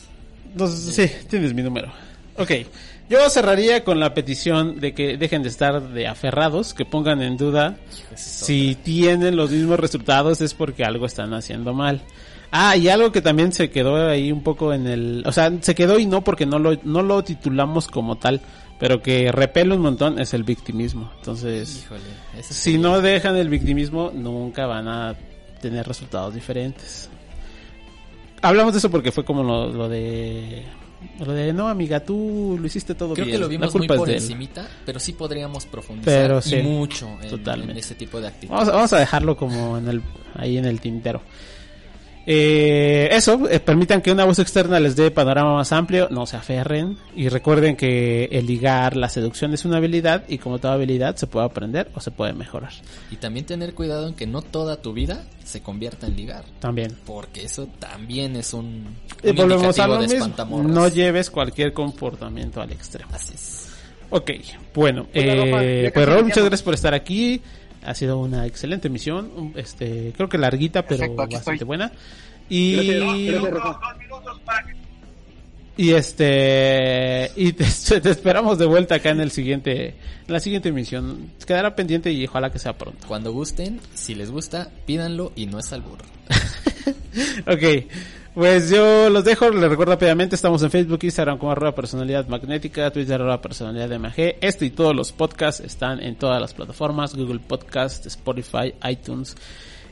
[0.53, 1.93] Entonces, sí, tienes mi número.
[2.37, 2.53] Ok,
[3.11, 7.37] yo cerraría con la petición de que dejen de estar de aferrados, que pongan en
[7.37, 7.77] duda
[8.17, 12.03] si tienen los mismos resultados es porque algo están haciendo mal.
[12.51, 15.23] Ah, y algo que también se quedó ahí un poco en el...
[15.27, 18.41] O sea, se quedó y no porque no lo, no lo titulamos como tal,
[18.81, 21.13] pero que repele un montón es el victimismo.
[21.19, 22.01] Entonces, Híjole,
[22.43, 25.15] si no dejan el victimismo, nunca van a
[25.61, 27.11] tener resultados diferentes.
[28.41, 30.65] Hablamos de eso porque fue como lo, lo de...
[31.19, 33.37] Lo de, no, amiga, tú lo hiciste todo Creo bien.
[33.37, 34.23] que lo vimos muy por de él".
[34.23, 38.67] encimita, pero sí podríamos profundizar Pero y sí, mucho en, en ese tipo de actividades.
[38.67, 40.03] Vamos, vamos a dejarlo como en el,
[40.35, 41.23] ahí en el tintero.
[42.27, 46.37] Eh, eso, eh, permitan que una voz externa les dé panorama más amplio, no se
[46.37, 51.17] aferren y recuerden que el ligar, la seducción es una habilidad y como toda habilidad
[51.17, 52.73] se puede aprender o se puede mejorar.
[53.11, 56.95] Y también tener cuidado en que no toda tu vida se convierta en ligar, También.
[57.07, 61.73] porque eso también es un, Y un volvemos a lo de mismo, no lleves cualquier
[61.73, 63.11] comportamiento al extremo.
[63.13, 63.67] Así es.
[64.11, 64.31] Ok,
[64.75, 67.41] bueno, eh, pues Raúl, muchas gracias por estar aquí.
[67.85, 71.67] Ha sido una excelente emisión, un- este, creo que larguita, pero bastante estoy.
[71.67, 71.93] buena.
[72.49, 73.97] Y, Gracias, gracias, Rafa.
[75.77, 77.65] y este, y te,
[78.01, 79.89] te esperamos de vuelta acá en el siguiente,
[80.27, 81.31] en la siguiente emisión.
[81.47, 83.07] Quedará pendiente y ojalá que sea pronto.
[83.09, 86.05] Cuando gusten, si les gusta, pídanlo y no es al burro.
[87.47, 87.87] Ok,
[88.35, 92.91] pues yo los dejo, les recuerdo rápidamente, estamos en Facebook, Instagram como arroba personalidad magnética,
[92.91, 94.37] Twitter arroba personalidad MG.
[94.41, 99.37] Este y todos los podcasts están en todas las plataformas, Google Podcast, Spotify, iTunes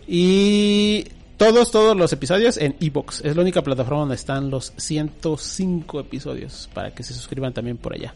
[0.07, 1.05] y
[1.37, 3.25] todos, todos los episodios en Evox.
[3.25, 7.95] Es la única plataforma donde están los 105 episodios para que se suscriban también por
[7.95, 8.15] allá.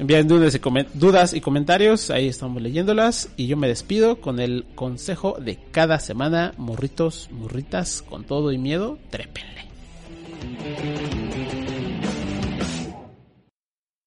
[0.00, 3.28] Envíen dudas y, comentarios, ahí estamos leyéndolas.
[3.36, 6.54] Y yo me despido con el consejo de cada semana.
[6.56, 9.66] Morritos, morritas, con todo y miedo, trépenle.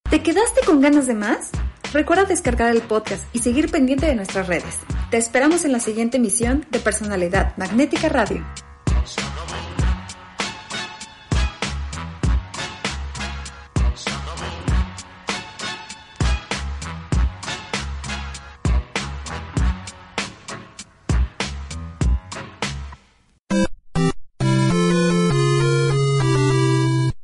[0.09, 1.51] ¿Te quedaste con ganas de más?
[1.93, 4.79] Recuerda descargar el podcast y seguir pendiente de nuestras redes.
[5.11, 8.43] Te esperamos en la siguiente emisión de Personalidad Magnética Radio.